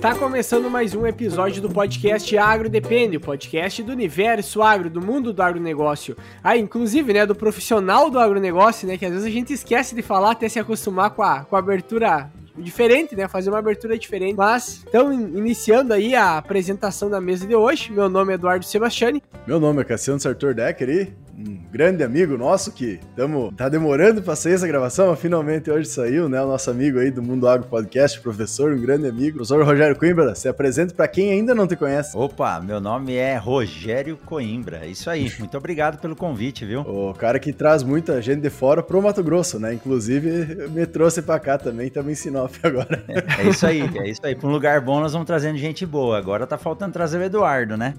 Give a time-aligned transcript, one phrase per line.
[0.00, 4.98] Está começando mais um episódio do podcast Agro Depende, o podcast do universo agro, do
[4.98, 6.16] mundo do agronegócio.
[6.42, 10.00] Ah, inclusive, né, do profissional do agronegócio, né, que às vezes a gente esquece de
[10.00, 13.28] falar até se acostumar com a, com a abertura diferente, né?
[13.28, 14.34] Fazer uma abertura diferente.
[14.34, 17.92] Mas estão iniciando aí a apresentação da mesa de hoje.
[17.92, 19.22] Meu nome é Eduardo Sebastiani.
[19.46, 21.12] Meu nome é Cassiano Sartor Decker e
[21.46, 25.88] um grande amigo nosso que tamo, tá demorando para sair essa gravação, mas finalmente hoje
[25.88, 26.40] saiu, né?
[26.42, 30.34] O nosso amigo aí do Mundo Agro Podcast, professor, um grande amigo, professor Rogério Coimbra.
[30.34, 32.16] Se apresenta para quem ainda não te conhece.
[32.16, 34.86] Opa, meu nome é Rogério Coimbra.
[34.86, 35.32] Isso aí.
[35.38, 36.80] Muito obrigado pelo convite, viu?
[36.82, 39.72] O cara que traz muita gente de fora pro Mato Grosso, né?
[39.72, 43.02] Inclusive me trouxe para cá também, também em Sinop agora.
[43.08, 44.34] É, é isso aí, é isso aí.
[44.34, 46.18] Para um lugar bom nós vamos trazendo gente boa.
[46.18, 47.94] Agora tá faltando trazer o Eduardo, né?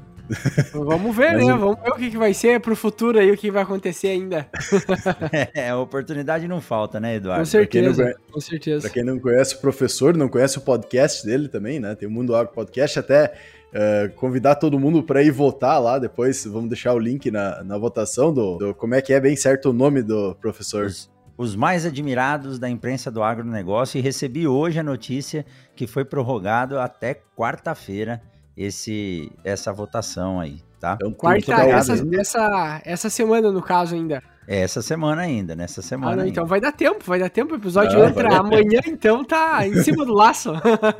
[0.73, 1.53] Vamos ver, Mas né?
[1.53, 4.47] Vamos ver o que, que vai ser pro futuro aí, o que vai acontecer ainda.
[5.53, 7.41] é, a oportunidade não falta, né, Eduardo?
[7.41, 8.81] Com certeza, conhece, com certeza.
[8.81, 11.95] Pra quem não conhece o professor, não conhece o podcast dele também, né?
[11.95, 13.33] Tem o Mundo Agro Podcast, até
[13.71, 17.77] uh, convidar todo mundo para ir votar lá, depois vamos deixar o link na, na
[17.77, 20.85] votação do, do, como é que é bem certo o nome do professor.
[20.85, 26.05] Os, os mais admirados da imprensa do agronegócio e recebi hoje a notícia que foi
[26.05, 28.21] prorrogado até quarta-feira
[28.55, 30.95] esse essa votação aí, tá?
[30.95, 34.21] Então, Quarta, essa, essa, essa semana, no caso, ainda.
[34.47, 36.13] Essa semana ainda, nessa semana.
[36.13, 37.53] Ah, não, então vai dar tempo, vai dar tempo.
[37.53, 40.51] O episódio ah, entra amanhã, então tá em cima do laço.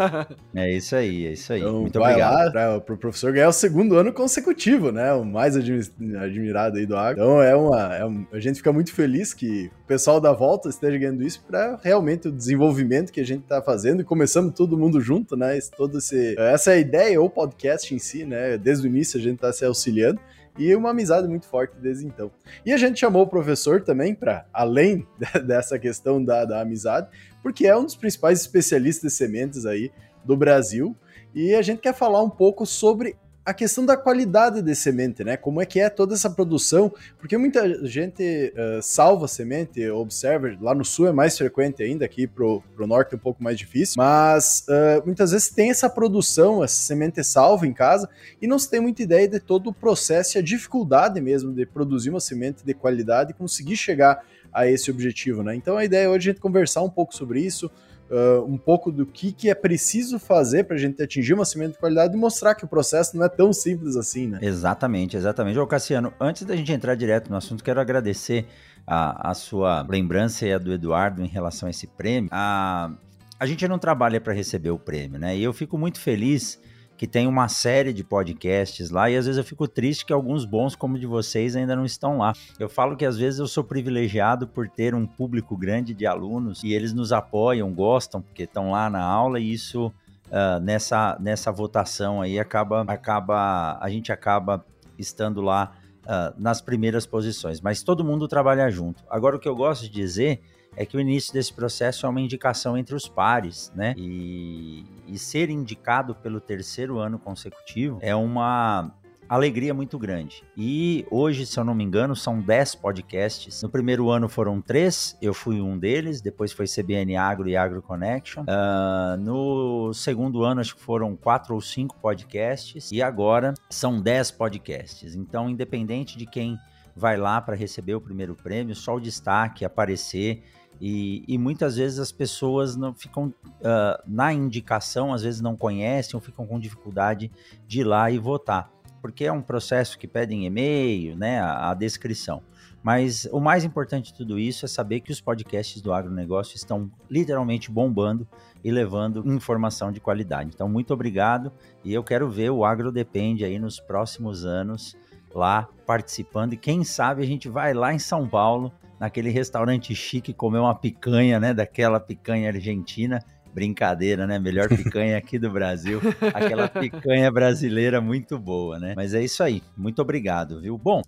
[0.56, 1.62] é isso aí, é isso aí.
[1.62, 2.52] Então, Muito obrigado.
[2.52, 5.12] Para o pro professor ganhar o segundo ano consecutivo, né?
[5.14, 7.24] O mais admirado aí do Agro.
[7.24, 10.70] Então é uma, é um, a gente fica muito feliz que o pessoal da volta
[10.70, 14.78] esteja ganhando isso para realmente o desenvolvimento que a gente tá fazendo e começamos todo
[14.78, 15.58] mundo junto, né?
[15.58, 18.58] Esse, todo esse, essa é a ideia, ou podcast em si, né?
[18.58, 20.20] Desde o início a gente tá se auxiliando
[20.58, 22.32] e uma amizade muito forte desde então.
[22.66, 25.08] E a gente chamou o professor também para, além
[25.46, 27.08] dessa questão da, da amizade,
[27.42, 29.92] porque é um dos principais especialistas de sementes aí
[30.24, 30.96] do Brasil,
[31.34, 35.36] e a gente quer falar um pouco sobre a questão da qualidade de semente, né?
[35.36, 36.94] Como é que é toda essa produção?
[37.18, 42.28] Porque muita gente uh, salva semente, observa, lá no sul é mais frequente ainda, aqui
[42.28, 46.64] pro, pro norte é um pouco mais difícil, mas uh, muitas vezes tem essa produção,
[46.64, 48.08] essa semente salva em casa,
[48.40, 51.66] e não se tem muita ideia de todo o processo e a dificuldade mesmo de
[51.66, 54.24] produzir uma semente de qualidade e conseguir chegar
[54.54, 55.56] a esse objetivo, né?
[55.56, 57.72] Então a ideia é hoje a gente conversar um pouco sobre isso,
[58.12, 61.74] uh, um pouco do que, que é preciso fazer para a gente atingir uma semente
[61.74, 64.40] de qualidade e mostrar que o processo não é tão simples assim, né?
[64.42, 65.58] Exatamente, exatamente.
[65.58, 68.46] Ô Cassiano, antes da gente entrar direto no assunto, quero agradecer
[68.86, 72.30] a, a sua lembrança e a do Eduardo em relação a esse prêmio.
[72.32, 72.92] A,
[73.40, 75.36] a gente não trabalha para receber o prêmio, né?
[75.38, 76.60] E eu fico muito feliz
[77.02, 80.46] que tem uma série de podcasts lá e às vezes eu fico triste que alguns
[80.46, 82.32] bons como o de vocês ainda não estão lá.
[82.60, 86.64] Eu falo que às vezes eu sou privilegiado por ter um público grande de alunos
[86.64, 91.52] e eles nos apoiam, gostam, porque estão lá na aula e isso uh, nessa, nessa
[91.52, 94.64] votação aí acaba, acaba a gente acaba
[94.96, 95.72] estando lá
[96.04, 99.04] uh, nas primeiras posições, mas todo mundo trabalha junto.
[99.10, 100.40] Agora o que eu gosto de dizer
[100.76, 103.94] é que o início desse processo é uma indicação entre os pares, né?
[103.98, 108.92] E, e ser indicado pelo terceiro ano consecutivo é uma
[109.32, 110.44] alegria muito grande.
[110.58, 113.64] E hoje, se eu não me engano, são 10 podcasts.
[113.64, 117.82] No primeiro ano foram três, eu fui um deles, depois foi CBN Agro e Agro
[117.82, 118.42] Connection.
[118.42, 124.32] Uh, no segundo ano, acho que foram quatro ou cinco podcasts, e agora são 10
[124.32, 125.16] podcasts.
[125.16, 126.58] Então, independente de quem
[126.96, 130.44] vai lá para receber o primeiro prêmio, só o destaque, aparecer
[130.82, 136.16] e, e, muitas vezes as pessoas não ficam uh, na indicação, às vezes não conhecem
[136.16, 137.32] ou ficam com dificuldade
[137.68, 141.74] de ir lá e votar, porque é um processo que pedem e-mail, né, a, a
[141.76, 142.42] descrição.
[142.82, 146.92] Mas o mais importante de tudo isso é saber que os podcasts do agronegócio estão
[147.08, 148.28] literalmente bombando
[148.64, 150.50] e levando informação de qualidade.
[150.52, 151.52] Então, muito obrigado
[151.86, 154.98] e eu quero ver o Agro Depende aí nos próximos anos
[155.34, 160.32] lá participando e quem sabe a gente vai lá em São Paulo naquele restaurante chique
[160.32, 161.54] comer uma picanha, né?
[161.54, 163.20] Daquela picanha argentina.
[163.54, 164.40] Brincadeira, né?
[164.40, 166.00] Melhor picanha aqui do Brasil.
[166.34, 168.94] Aquela picanha brasileira muito boa, né?
[168.96, 169.62] Mas é isso aí.
[169.76, 170.78] Muito obrigado, viu?
[170.78, 171.02] Bom,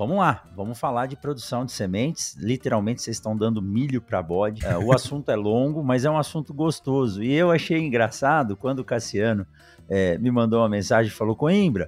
[0.00, 2.34] Vamos lá, vamos falar de produção de sementes.
[2.36, 4.64] Literalmente, vocês estão dando milho para bode.
[4.64, 7.22] É, o assunto é longo, mas é um assunto gostoso.
[7.22, 9.46] E eu achei engraçado quando o Cassiano
[9.90, 11.86] é, me mandou uma mensagem e falou: Coimbra,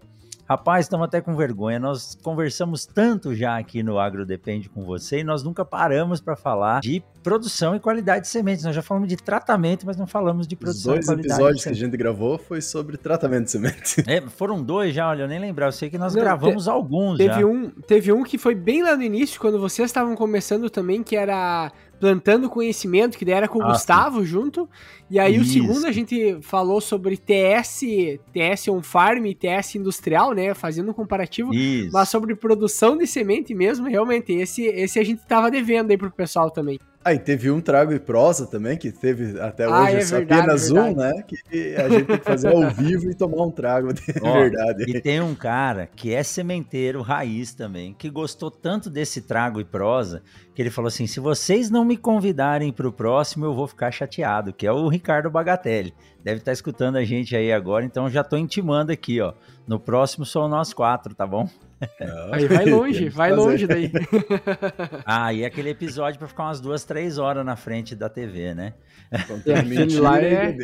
[0.53, 1.79] Rapaz, estamos até com vergonha.
[1.79, 6.37] Nós conversamos tanto já aqui no Agro Depende com você e nós nunca paramos para
[6.37, 8.63] falar de produção e qualidade de sementes.
[8.63, 11.75] Nós já falamos de tratamento, mas não falamos de produção Os dois episódios que a
[11.75, 13.97] gente gravou foi sobre tratamento de sementes.
[14.07, 15.69] É, foram dois já, olha, eu nem lembrava.
[15.69, 17.47] Eu sei que nós não, gravamos te, alguns teve já.
[17.47, 21.17] Um, teve um que foi bem lá no início, quando vocês estavam começando também, que
[21.17, 21.73] era
[22.03, 24.69] plantando conhecimento, que daí era com o Ah, Gustavo junto.
[25.09, 25.53] E aí o Isso.
[25.53, 30.53] segundo a gente falou sobre TS, TS on farm e TS industrial, né?
[30.53, 31.55] Fazendo um comparativo.
[31.55, 31.93] Isso.
[31.93, 36.11] Mas sobre produção de semente mesmo, realmente, esse, esse a gente tava devendo aí pro
[36.11, 36.77] pessoal também.
[37.05, 40.71] Aí teve um trago e prosa também, que teve até Ah, hoje é verdade, apenas
[40.71, 40.95] verdade.
[40.95, 41.25] um, né?
[41.27, 44.85] Que a gente tem que fazer ao vivo e tomar um trago de Ó, verdade.
[44.89, 49.65] E tem um cara que é sementeiro raiz também, que gostou tanto desse trago e
[49.65, 50.23] prosa,
[50.55, 53.91] que ele falou assim: se vocês não me convidarem para o próximo, eu vou ficar
[53.91, 55.93] chateado, que é o Ricardo Bagatelli.
[56.23, 59.33] Deve estar escutando a gente aí agora, então já tô intimando aqui, ó.
[59.67, 61.49] No próximo são nós quatro, tá bom?
[62.01, 63.41] Não, Aí vai longe, vai fazer.
[63.41, 63.91] longe daí.
[65.05, 68.75] Ah, e aquele episódio para ficar umas duas, três horas na frente da TV, né?
[69.47, 70.57] É, mentira lá e é-.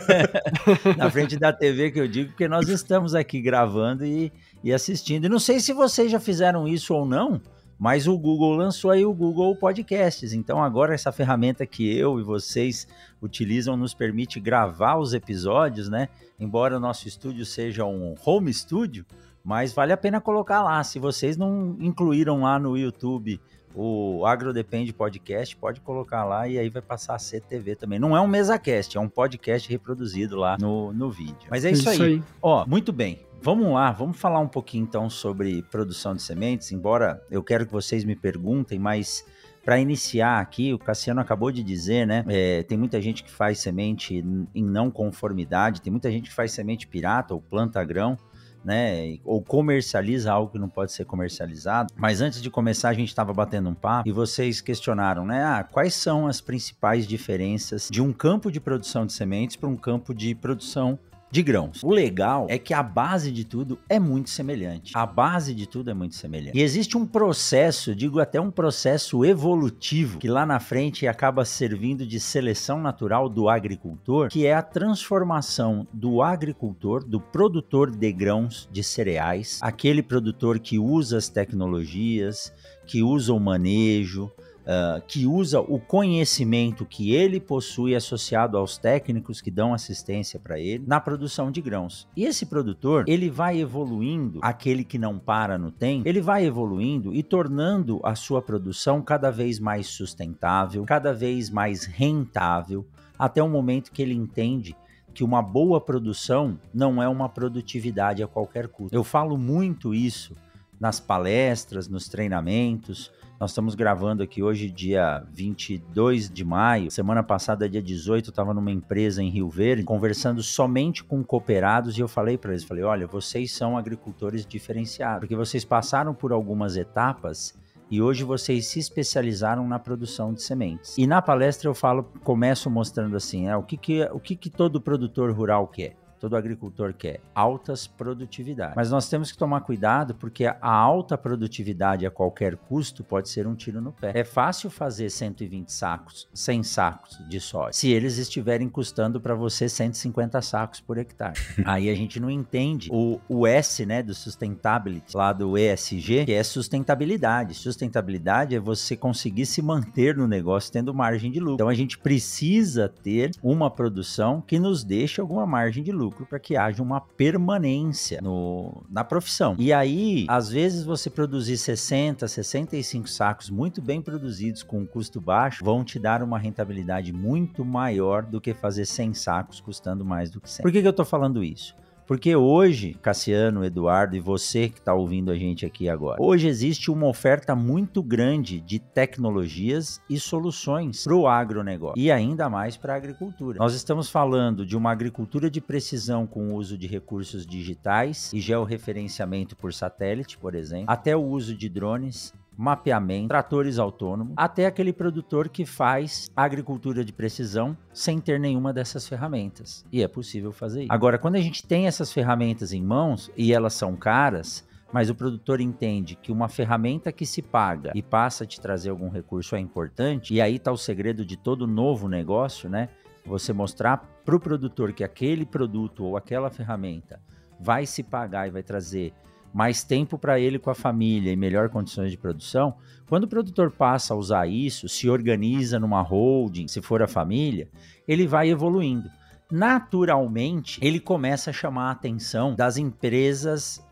[0.96, 4.32] Na frente da TV que eu digo, porque nós estamos aqui gravando e,
[4.62, 5.26] e assistindo.
[5.26, 7.40] E não sei se vocês já fizeram isso ou não,
[7.78, 10.32] mas o Google lançou aí o Google Podcasts.
[10.32, 12.88] Então agora essa ferramenta que eu e vocês
[13.20, 16.08] utilizam nos permite gravar os episódios, né?
[16.38, 19.04] Embora o nosso estúdio seja um home studio,
[19.46, 20.82] mas vale a pena colocar lá.
[20.82, 23.40] Se vocês não incluíram lá no YouTube
[23.72, 27.98] o AgroDepende Podcast, pode colocar lá e aí vai passar a ser TV também.
[28.00, 31.48] Não é um MesaCast, é um podcast reproduzido lá no, no vídeo.
[31.48, 32.20] Mas é isso, aí.
[32.42, 33.20] Ó, muito bem.
[33.40, 37.72] Vamos lá, vamos falar um pouquinho então sobre produção de sementes, embora eu quero que
[37.72, 39.24] vocês me perguntem, mas
[39.64, 42.24] para iniciar aqui, o Cassiano acabou de dizer, né?
[42.28, 46.50] é, tem muita gente que faz semente em não conformidade, tem muita gente que faz
[46.50, 48.18] semente pirata ou planta grão,
[48.64, 49.18] né?
[49.24, 51.92] Ou comercializa algo que não pode ser comercializado.
[51.96, 55.44] Mas antes de começar, a gente estava batendo um papo e vocês questionaram, né?
[55.44, 59.76] Ah, quais são as principais diferenças de um campo de produção de sementes para um
[59.76, 60.98] campo de produção
[61.36, 61.82] de grãos.
[61.82, 64.92] O legal é que a base de tudo é muito semelhante.
[64.94, 66.56] A base de tudo é muito semelhante.
[66.56, 72.06] E existe um processo, digo até um processo evolutivo, que lá na frente acaba servindo
[72.06, 78.66] de seleção natural do agricultor, que é a transformação do agricultor, do produtor de grãos
[78.72, 82.50] de cereais, aquele produtor que usa as tecnologias,
[82.86, 84.32] que usa o manejo,
[84.66, 90.58] Uh, que usa o conhecimento que ele possui associado aos técnicos que dão assistência para
[90.58, 92.08] ele na produção de grãos.
[92.16, 97.14] E esse produtor, ele vai evoluindo, aquele que não para no tempo, ele vai evoluindo
[97.14, 102.84] e tornando a sua produção cada vez mais sustentável, cada vez mais rentável,
[103.16, 104.74] até o momento que ele entende
[105.16, 108.94] que uma boa produção não é uma produtividade a qualquer custo.
[108.94, 110.34] Eu falo muito isso
[110.80, 116.90] nas palestras, nos treinamentos, nós estamos gravando aqui hoje, dia 22 de maio.
[116.90, 121.98] Semana passada, dia 18, eu estava numa empresa em Rio Verde, conversando somente com cooperados,
[121.98, 126.32] e eu falei para eles: falei, olha, vocês são agricultores diferenciados, porque vocês passaram por
[126.32, 127.54] algumas etapas.
[127.90, 130.98] E hoje vocês se especializaram na produção de sementes.
[130.98, 134.50] E na palestra eu falo, começo mostrando assim, é, o que, que, o que, que
[134.50, 135.94] todo produtor rural quer?
[136.18, 138.74] Todo agricultor quer altas produtividades.
[138.74, 143.46] Mas nós temos que tomar cuidado porque a alta produtividade a qualquer custo pode ser
[143.46, 144.12] um tiro no pé.
[144.14, 149.68] É fácil fazer 120 sacos, 100 sacos de soja, se eles estiverem custando para você
[149.68, 151.38] 150 sacos por hectare.
[151.64, 156.32] Aí a gente não entende o, o S, né, do sustainability, lá do ESG, que
[156.32, 157.54] é sustentabilidade.
[157.54, 161.54] Sustentabilidade é você conseguir se manter no negócio tendo margem de lucro.
[161.54, 166.26] Então a gente precisa ter uma produção que nos deixe alguma margem de lucro lucro
[166.26, 169.56] para que haja uma permanência no, na profissão.
[169.58, 175.20] E aí, às vezes, você produzir 60, 65 sacos muito bem produzidos com um custo
[175.20, 180.30] baixo vão te dar uma rentabilidade muito maior do que fazer 100 sacos custando mais
[180.30, 180.62] do que 100.
[180.62, 181.74] Por que, que eu estou falando isso?
[182.06, 186.90] Porque hoje, Cassiano, Eduardo e você que está ouvindo a gente aqui agora, hoje existe
[186.90, 192.94] uma oferta muito grande de tecnologias e soluções para o agronegócio e ainda mais para
[192.94, 193.58] a agricultura.
[193.58, 198.40] Nós estamos falando de uma agricultura de precisão com o uso de recursos digitais e
[198.40, 204.92] georreferenciamento por satélite, por exemplo, até o uso de drones, mapeamento, tratores autônomos, até aquele
[204.92, 209.84] produtor que faz agricultura de precisão sem ter nenhuma dessas ferramentas.
[209.92, 210.92] E é possível fazer isso.
[210.92, 215.14] Agora, quando a gente tem essas ferramentas em mãos e elas são caras, mas o
[215.14, 219.56] produtor entende que uma ferramenta que se paga e passa a te trazer algum recurso
[219.56, 222.88] é importante, e aí está o segredo de todo novo negócio, né?
[223.24, 227.20] Você mostrar para o produtor que aquele produto ou aquela ferramenta
[227.60, 229.12] vai se pagar e vai trazer
[229.52, 232.74] mais tempo para ele com a família e melhor condições de produção,
[233.08, 237.68] quando o produtor passa a usar isso, se organiza numa holding, se for a família,
[238.06, 239.08] ele vai evoluindo.
[239.50, 243.85] Naturalmente, ele começa a chamar a atenção das empresas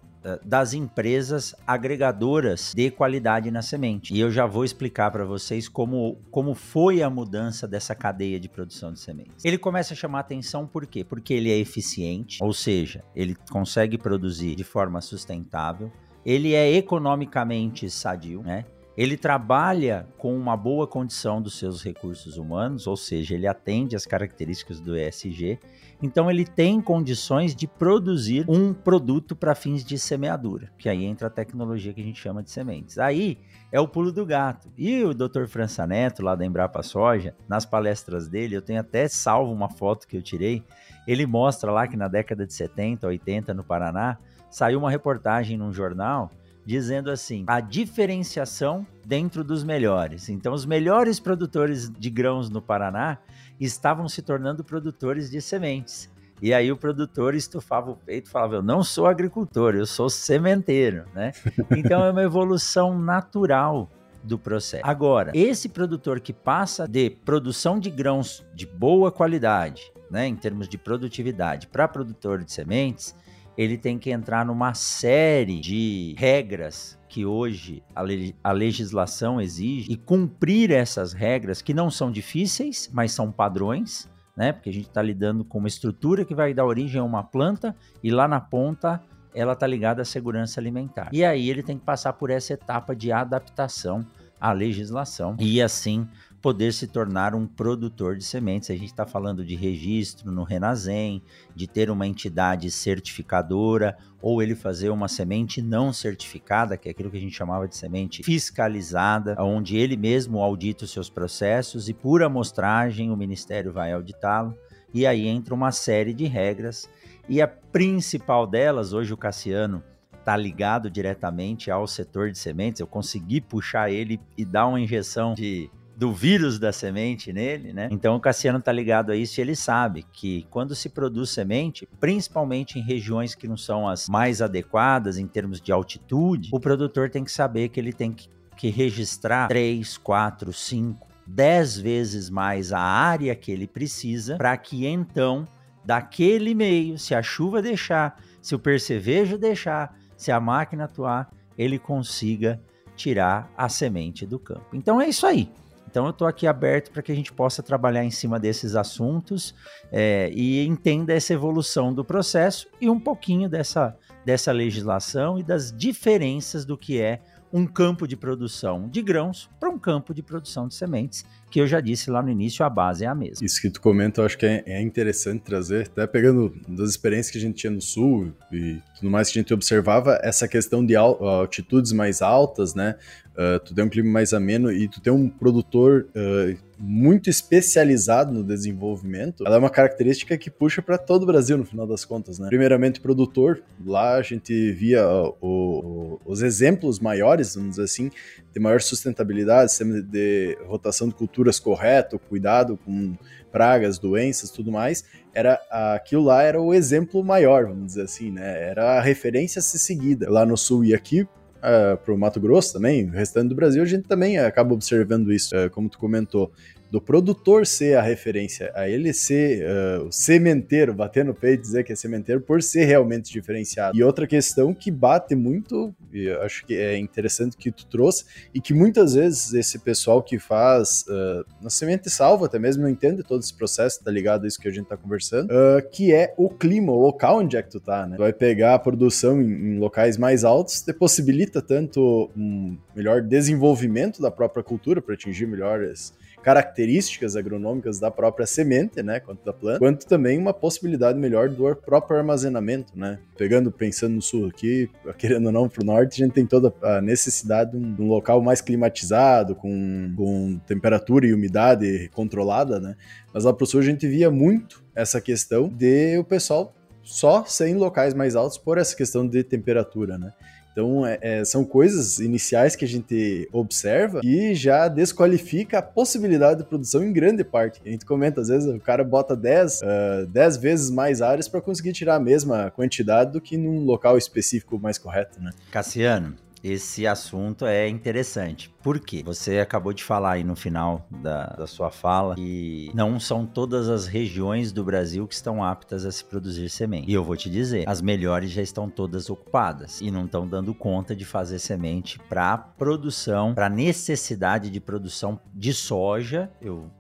[0.45, 4.15] das empresas agregadoras de qualidade na semente.
[4.15, 8.49] E eu já vou explicar para vocês como, como foi a mudança dessa cadeia de
[8.49, 9.45] produção de sementes.
[9.45, 11.05] Ele começa a chamar atenção por quê?
[11.05, 15.93] Porque ele é eficiente, ou seja, ele consegue produzir de forma sustentável,
[16.25, 18.65] ele é economicamente sadio, né?
[18.97, 24.07] Ele trabalha com uma boa condição dos seus recursos humanos, ou seja, ele atende às
[24.07, 25.59] características do ESG.
[26.05, 31.29] Então, ele tem condições de produzir um produto para fins de semeadura, que aí entra
[31.29, 32.99] a tecnologia que a gente chama de sementes.
[32.99, 33.39] Aí
[33.73, 34.69] é o pulo do gato.
[34.77, 35.47] E o Dr.
[35.47, 40.07] França Neto, lá da Embrapa Soja, nas palestras dele, eu tenho até salvo uma foto
[40.07, 40.63] que eu tirei.
[41.09, 44.19] Ele mostra lá que na década de 70, 80, no Paraná,
[44.51, 46.31] saiu uma reportagem num jornal
[46.67, 50.29] dizendo assim: a diferenciação dentro dos melhores.
[50.29, 53.19] Então, os melhores produtores de grãos no Paraná
[53.61, 56.11] estavam se tornando produtores de sementes.
[56.43, 60.11] E aí o produtor estufava o peito e falava: Eu não sou agricultor, eu sou
[60.11, 61.33] sementeiro, né?
[61.77, 63.89] Então é uma evolução natural
[64.23, 64.85] do processo.
[64.87, 70.69] Agora, esse produtor que passa de produção de grãos de boa qualidade, né, em termos
[70.69, 73.15] de produtividade, para produtor de sementes,
[73.57, 79.93] ele tem que entrar numa série de regras que hoje a, le a, legislação exige
[79.93, 84.53] e cumprir essas regras que não são difíceis, mas são padrões, né?
[84.53, 87.77] Porque a gente está lidando com uma estrutura que vai dar origem a uma planta
[88.03, 89.01] e lá na ponta
[89.33, 91.09] ela está ligada à segurança alimentar.
[91.13, 94.05] E aí ele tem que passar por essa etapa de adaptação
[94.41, 96.09] à legislação e assim
[96.45, 98.69] poder se tornar um produtor de sementes.
[98.69, 101.23] A gente está falando de registro no Renazem,
[101.57, 107.11] de ter uma entidade certificadora, ou ele fazer uma semente não certificada, que é aquilo
[107.11, 111.95] que a gente chamava de semente fiscalizada, onde ele mesmo audita os seus processos e
[111.95, 114.55] por amostragem o Ministério vai auditá-lo.
[114.93, 116.91] E aí entra uma série de regras,
[117.27, 119.83] e a principal delas, hoje o Cassiano
[120.13, 122.83] está ligado diretamente ao setor de sementes.
[122.83, 127.89] Eu consegui puxar ele e dar uma injeção de do vírus da semente nele, né?
[127.91, 131.89] Então o Cassiano tá ligado a isso e ele sabe que quando se produz semente,
[132.01, 137.09] principalmente em regiões que não são as mais adequadas em termos de altitude, o produtor
[137.11, 142.73] tem que saber que ele tem que, que registrar 3, 4, 5, 10 vezes mais
[142.73, 145.47] a área que ele precisa para que então
[145.85, 151.79] daquele meio, se a chuva deixar, se o percevejo deixar, se a máquina atuar, ele
[151.79, 152.61] consiga
[152.97, 154.67] tirar a semente do campo.
[154.73, 155.51] Então é isso aí.
[155.95, 159.55] Então eu estou aqui aberto para que a gente possa trabalhar em cima desses assuntos
[159.93, 165.71] é, e entenda essa evolução do processo e um pouquinho dessa, dessa legislação e das
[165.71, 167.23] diferenças do que é
[167.53, 171.69] um campo de produção de grãos para um campo de produção de sementes, que eu
[171.69, 173.47] já disse lá no início, a base é a mesma.
[173.47, 177.31] Isso que tu comenta, eu acho que é, é interessante trazer, até pegando das experiências
[177.31, 180.85] que a gente tinha no sul e tudo mais que a gente observava, essa questão
[180.85, 182.97] de altitudes mais altas, né?
[183.35, 188.33] Uh, tu tem um clima mais ameno e tu tem um produtor uh, muito especializado
[188.33, 192.05] no desenvolvimento, ela é uma característica que puxa para todo o Brasil no final das
[192.05, 192.49] contas, né?
[192.49, 198.11] Primeiramente, produtor, lá a gente via o, o, os exemplos maiores, vamos dizer assim,
[198.55, 203.17] de maior sustentabilidade, sistema de rotação de culturas correto, cuidado com
[203.51, 205.61] pragas, doenças, tudo mais, era
[205.95, 208.69] aquilo lá era o exemplo maior, vamos dizer assim, né?
[208.69, 212.41] Era a referência a ser seguida lá no sul e aqui uh, para o Mato
[212.41, 215.99] Grosso também, o restante do Brasil, a gente também acaba observando isso, uh, como tu
[215.99, 216.53] comentou
[216.95, 221.63] do produtor ser a referência, a ele ser uh, o sementeiro, bater no peito e
[221.63, 223.99] dizer que é sementeiro por ser realmente diferenciado.
[223.99, 228.25] E outra questão que bate muito, e acho que é interessante que tu trouxe,
[228.55, 232.89] e que muitas vezes esse pessoal que faz uh, na semente salva até mesmo não
[232.89, 236.15] entende todo esse processo, tá ligado a isso que a gente tá conversando, uh, que
[236.15, 238.15] é o clima, o local onde é que tu tá, né?
[238.15, 243.21] Tu vai pegar a produção em, em locais mais altos, te possibilita tanto um melhor
[243.21, 249.53] desenvolvimento da própria cultura para atingir melhores características agronômicas da própria semente, né, quanto da
[249.53, 253.19] planta, quanto também uma possibilidade melhor do próprio armazenamento, né?
[253.35, 256.73] Pegando, pensando no sul aqui, querendo ou não, para o norte, a gente tem toda
[256.83, 262.79] a necessidade de um, de um local mais climatizado, com, com temperatura e umidade controlada,
[262.79, 262.95] né?
[263.33, 267.45] Mas lá para o sul a gente via muito essa questão de o pessoal só
[267.45, 270.33] ser em locais mais altos por essa questão de temperatura, né?
[270.75, 276.63] Então, é, é, são coisas iniciais que a gente observa e já desqualifica a possibilidade
[276.63, 277.81] de produção em grande parte.
[277.87, 281.61] A gente comenta, às vezes, o cara bota 10, uh, 10 vezes mais áreas para
[281.61, 285.53] conseguir tirar a mesma quantidade do que num local específico mais correto, né?
[285.71, 288.73] Cassiano, esse assunto é interessante.
[288.83, 289.23] Por quê?
[289.23, 293.91] Você acabou de falar aí no final da, da sua fala que não são todas
[293.91, 297.11] as regiões do Brasil que estão aptas a se produzir semente.
[297.11, 300.75] E eu vou te dizer, as melhores já estão todas ocupadas e não estão dando
[300.75, 306.51] conta de fazer semente para produção, para necessidade de produção de soja.
[306.63, 306.91] Eu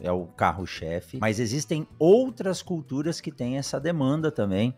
[0.00, 4.74] é o carro-chefe, mas existem outras culturas que têm essa demanda também.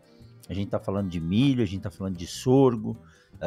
[0.47, 2.95] A gente está falando de milho, a gente está falando de sorgo,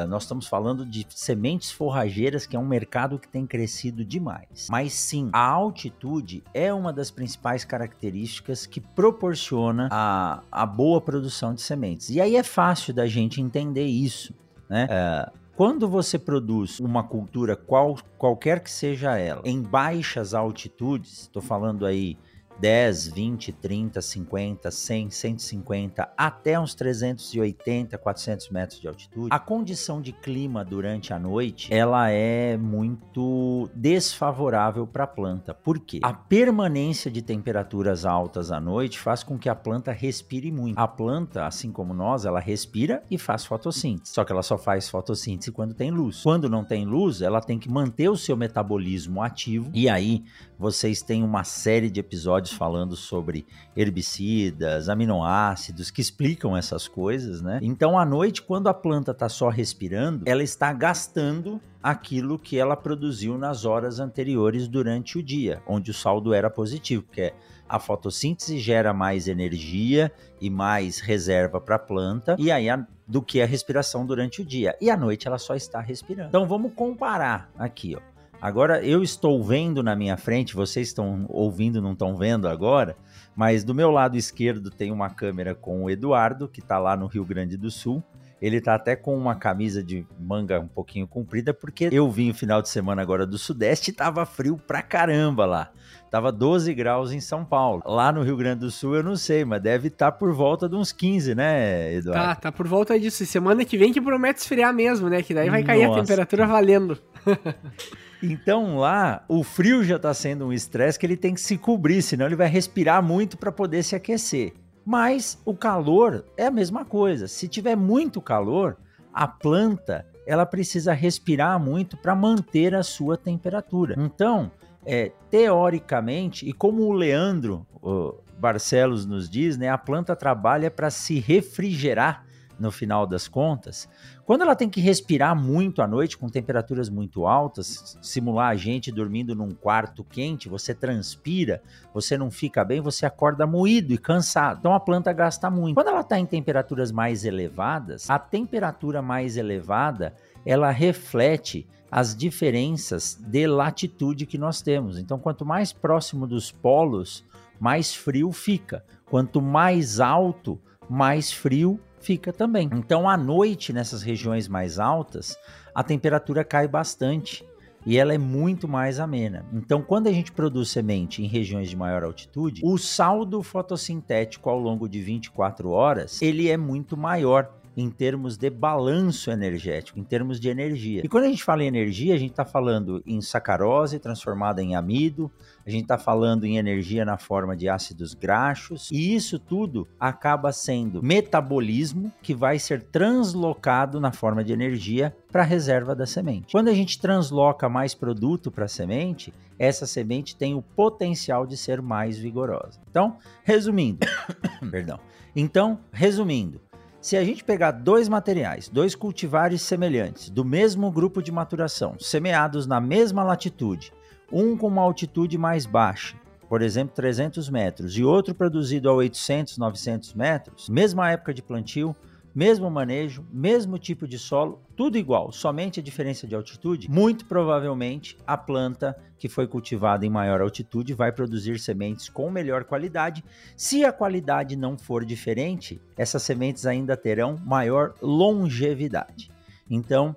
[0.08, 4.68] nós estamos falando de sementes forrageiras, que é um mercado que tem crescido demais.
[4.70, 11.54] Mas sim, a altitude é uma das principais características que proporciona a, a boa produção
[11.54, 12.10] de sementes.
[12.10, 14.34] E aí é fácil da gente entender isso.
[14.68, 14.86] Né?
[14.86, 21.42] Uh, quando você produz uma cultura, qual, qualquer que seja ela, em baixas altitudes, estou
[21.42, 22.16] falando aí
[22.58, 30.00] 10, 20, 30, 50, 100, 150, até uns 380, 400 metros de altitude, a condição
[30.00, 35.54] de clima durante a noite, ela é muito desfavorável para a planta.
[35.54, 36.00] Por quê?
[36.02, 40.78] A permanência de temperaturas altas à noite faz com que a planta respire muito.
[40.78, 44.12] A planta, assim como nós, ela respira e faz fotossíntese.
[44.12, 46.22] Só que ela só faz fotossíntese quando tem luz.
[46.22, 49.70] Quando não tem luz, ela tem que manter o seu metabolismo ativo.
[49.72, 50.24] E aí,
[50.58, 57.58] vocês têm uma série de episódios falando sobre herbicidas, aminoácidos que explicam essas coisas, né?
[57.62, 62.76] Então, à noite, quando a planta está só respirando, ela está gastando aquilo que ela
[62.76, 67.34] produziu nas horas anteriores durante o dia, onde o saldo era positivo, que é
[67.68, 73.20] a fotossíntese gera mais energia e mais reserva para a planta, e aí a, do
[73.20, 74.76] que a respiração durante o dia.
[74.80, 76.28] E à noite ela só está respirando.
[76.28, 78.17] Então vamos comparar aqui, ó.
[78.40, 82.96] Agora eu estou vendo na minha frente, vocês estão ouvindo, não estão vendo agora,
[83.34, 87.06] mas do meu lado esquerdo tem uma câmera com o Eduardo, que está lá no
[87.06, 88.02] Rio Grande do Sul.
[88.40, 92.34] Ele tá até com uma camisa de manga um pouquinho comprida, porque eu vim o
[92.34, 95.72] final de semana agora do Sudeste e tava frio pra caramba lá.
[96.08, 97.82] Tava 12 graus em São Paulo.
[97.84, 100.68] Lá no Rio Grande do Sul eu não sei, mas deve estar tá por volta
[100.68, 102.24] de uns 15, né, Eduardo?
[102.24, 103.26] Tá, tá por volta disso.
[103.26, 105.20] Semana que vem que promete esfriar mesmo, né?
[105.20, 105.98] Que daí vai cair Nossa.
[105.98, 106.96] a temperatura valendo.
[108.22, 112.02] Então lá, o frio já está sendo um estresse que ele tem que se cobrir,
[112.02, 114.54] senão ele vai respirar muito para poder se aquecer.
[114.84, 117.28] Mas o calor é a mesma coisa.
[117.28, 118.76] Se tiver muito calor,
[119.12, 123.94] a planta ela precisa respirar muito para manter a sua temperatura.
[123.96, 124.50] Então,
[124.84, 130.90] é, teoricamente, e como o Leandro o Barcelos nos diz, né, a planta trabalha para
[130.90, 132.24] se refrigerar
[132.58, 133.88] no final das contas,
[134.24, 138.90] quando ela tem que respirar muito à noite com temperaturas muito altas, simular a gente
[138.90, 141.62] dormindo num quarto quente, você transpira,
[141.94, 144.58] você não fica bem, você acorda moído e cansado.
[144.58, 145.74] Então a planta gasta muito.
[145.74, 153.18] Quando ela está em temperaturas mais elevadas, a temperatura mais elevada ela reflete as diferenças
[153.20, 154.98] de latitude que nós temos.
[154.98, 157.24] Então, quanto mais próximo dos polos,
[157.58, 158.84] mais frio fica.
[159.06, 162.68] Quanto mais alto, mais frio fica também.
[162.72, 165.38] Então, à noite, nessas regiões mais altas,
[165.74, 167.44] a temperatura cai bastante
[167.86, 169.46] e ela é muito mais amena.
[169.52, 174.58] Então, quando a gente produz semente em regiões de maior altitude, o saldo fotossintético ao
[174.58, 180.40] longo de 24 horas, ele é muito maior em termos de balanço energético, em termos
[180.40, 181.00] de energia.
[181.04, 184.74] E quando a gente fala em energia, a gente está falando em sacarose transformada em
[184.74, 185.30] amido,
[185.68, 190.50] a gente está falando em energia na forma de ácidos graxos, e isso tudo acaba
[190.50, 196.52] sendo metabolismo que vai ser translocado na forma de energia para a reserva da semente.
[196.52, 201.56] Quando a gente transloca mais produto para a semente, essa semente tem o potencial de
[201.56, 202.80] ser mais vigorosa.
[202.90, 204.06] Então, resumindo,
[204.70, 204.98] perdão.
[205.36, 206.62] Então, resumindo,
[207.00, 212.66] se a gente pegar dois materiais, dois cultivares semelhantes, do mesmo grupo de maturação, semeados
[212.66, 213.92] na mesma latitude,
[214.32, 216.16] um com uma altitude mais baixa,
[216.48, 221.94] por exemplo, 300 metros, e outro produzido a 800, 900 metros, mesma época de plantio,
[222.34, 228.16] mesmo manejo, mesmo tipo de solo, tudo igual, somente a diferença de altitude, muito provavelmente
[228.26, 233.24] a planta que foi cultivada em maior altitude vai produzir sementes com melhor qualidade.
[233.56, 239.30] Se a qualidade não for diferente, essas sementes ainda terão maior longevidade.
[239.68, 240.14] Então,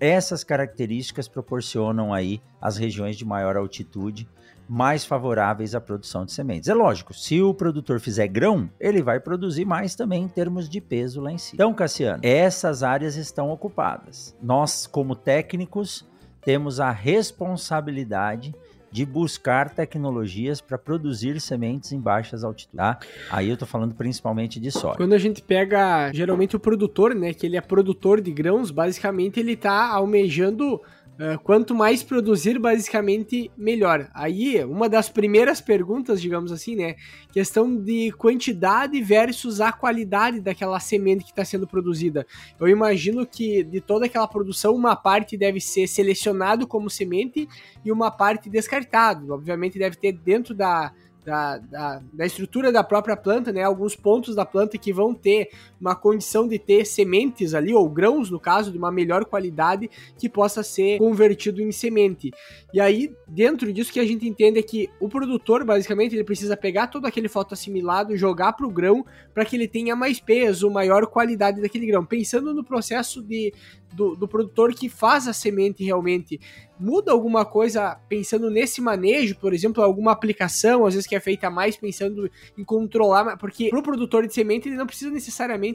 [0.00, 4.26] essas características proporcionam aí as regiões de maior altitude
[4.68, 6.68] mais favoráveis à produção de sementes.
[6.68, 10.80] É lógico, se o produtor fizer grão, ele vai produzir mais também em termos de
[10.80, 11.56] peso lá em cima.
[11.56, 14.36] Então, Cassiano, essas áreas estão ocupadas.
[14.40, 16.08] Nós, como técnicos,
[16.40, 18.54] temos a responsabilidade
[18.90, 22.98] de buscar tecnologias para produzir sementes em baixas altitudes, tá?
[23.30, 24.96] Aí eu tô falando principalmente de soja.
[24.96, 29.38] Quando a gente pega geralmente o produtor, né, que ele é produtor de grãos, basicamente
[29.38, 30.80] ele tá almejando
[31.20, 34.08] Uh, quanto mais produzir, basicamente, melhor.
[34.14, 36.96] Aí, uma das primeiras perguntas, digamos assim, né?
[37.30, 42.26] Questão de quantidade versus a qualidade daquela semente que está sendo produzida.
[42.58, 47.46] Eu imagino que de toda aquela produção, uma parte deve ser selecionado como semente
[47.84, 49.34] e uma parte descartado.
[49.34, 50.90] Obviamente, deve ter dentro da
[51.24, 53.62] da, da, da, estrutura da própria planta, né?
[53.62, 55.50] Alguns pontos da planta que vão ter
[55.80, 60.28] uma condição de ter sementes ali, ou grãos, no caso, de uma melhor qualidade, que
[60.28, 62.30] possa ser convertido em semente.
[62.72, 66.56] E aí, dentro disso que a gente entende é que o produtor, basicamente, ele precisa
[66.56, 71.06] pegar todo aquele fotoassimilado, jogar para o grão, para que ele tenha mais peso, maior
[71.06, 72.04] qualidade daquele grão.
[72.04, 73.52] Pensando no processo de,
[73.92, 76.38] do, do produtor que faz a semente realmente,
[76.80, 81.50] muda alguma coisa pensando nesse manejo, por exemplo, alguma aplicação, às vezes que é feita
[81.50, 85.69] mais pensando em controlar, porque para o produtor de semente ele não precisa necessariamente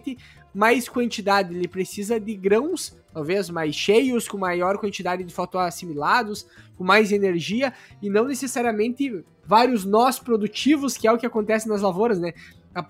[0.54, 6.46] mais quantidade, ele precisa de grãos talvez mais cheios, com maior quantidade de fotoassimilados,
[6.78, 11.82] com mais energia e não necessariamente vários nós produtivos, que é o que acontece nas
[11.82, 12.34] lavouras, né?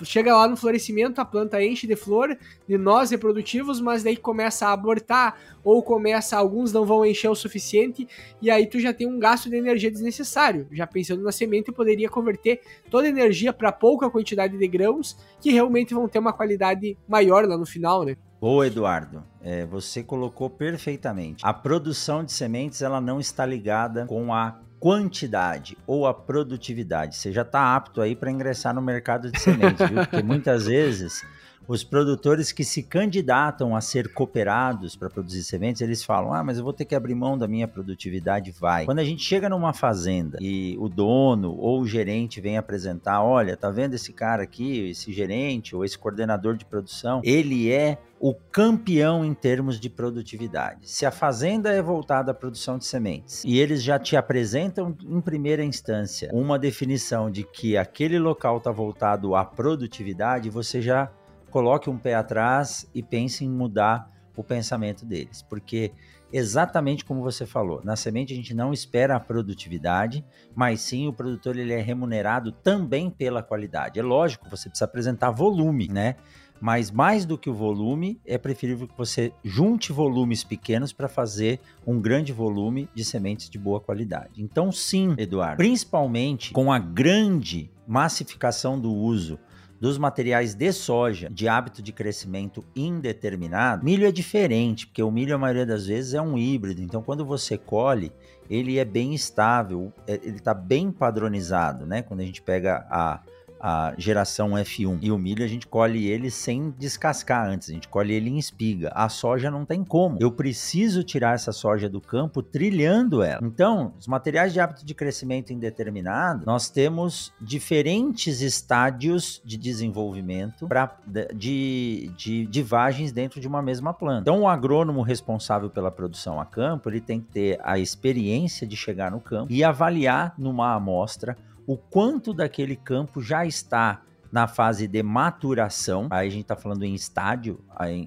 [0.03, 4.67] Chega lá no florescimento, a planta enche de flor, de nós reprodutivos, mas daí começa
[4.67, 8.07] a abortar, ou começa, alguns não vão encher o suficiente,
[8.41, 10.67] e aí tu já tem um gasto de energia desnecessário.
[10.71, 15.17] Já pensando na semente, eu poderia converter toda a energia para pouca quantidade de grãos,
[15.39, 18.15] que realmente vão ter uma qualidade maior lá no final, né?
[18.41, 19.23] Boa, Eduardo.
[19.41, 21.43] É, você colocou perfeitamente.
[21.43, 27.15] A produção de sementes ela não está ligada com a quantidade ou a produtividade.
[27.15, 29.97] Você já está apto aí para ingressar no mercado de sementes, viu?
[30.05, 31.25] Porque muitas vezes
[31.67, 36.57] os produtores que se candidatam a ser cooperados para produzir sementes, eles falam: ah, mas
[36.57, 38.53] eu vou ter que abrir mão da minha produtividade.
[38.59, 38.85] Vai.
[38.85, 43.57] Quando a gente chega numa fazenda e o dono ou o gerente vem apresentar: olha,
[43.57, 47.21] tá vendo esse cara aqui, esse gerente ou esse coordenador de produção?
[47.23, 50.89] Ele é o campeão em termos de produtividade.
[50.89, 55.21] Se a fazenda é voltada à produção de sementes e eles já te apresentam em
[55.21, 61.11] primeira instância uma definição de que aquele local está voltado à produtividade, você já
[61.55, 65.93] coloque um pé atrás e pense em mudar o pensamento deles, porque
[66.33, 70.21] exatamente como você falou, na semente a gente não espera a produtividade,
[70.53, 73.97] mas sim o produtor ele é remunerado também pela qualidade.
[73.97, 76.17] É lógico, você precisa apresentar volume, né?
[76.59, 81.61] Mas mais do que o volume, é preferível que você junte volumes pequenos para fazer
[81.87, 84.43] um grande volume de sementes de boa qualidade.
[84.43, 89.39] Então, sim, Eduardo, principalmente com a grande massificação do uso
[89.79, 95.35] dos materiais de soja de hábito de crescimento indeterminado, milho é diferente, porque o milho,
[95.35, 96.81] a maioria das vezes, é um híbrido.
[96.81, 98.11] Então, quando você colhe,
[98.49, 102.01] ele é bem estável, é, ele está bem padronizado, né?
[102.01, 103.19] Quando a gente pega a
[103.59, 107.87] a geração F1 e o milho a gente colhe ele sem descascar antes, a gente
[107.87, 108.91] colhe ele em espiga.
[108.93, 110.17] A soja não tem como.
[110.19, 113.39] Eu preciso tirar essa soja do campo trilhando ela.
[113.43, 120.97] Então, os materiais de hábito de crescimento indeterminado, nós temos diferentes estádios de desenvolvimento pra,
[121.33, 124.21] de, de, de vagens dentro de uma mesma planta.
[124.21, 128.75] Então, o agrônomo responsável pela produção a campo, ele tem que ter a experiência de
[128.75, 131.35] chegar no campo e avaliar numa amostra
[131.67, 134.01] o quanto daquele campo já está
[134.31, 137.63] na fase de maturação, aí a gente está falando em estádio,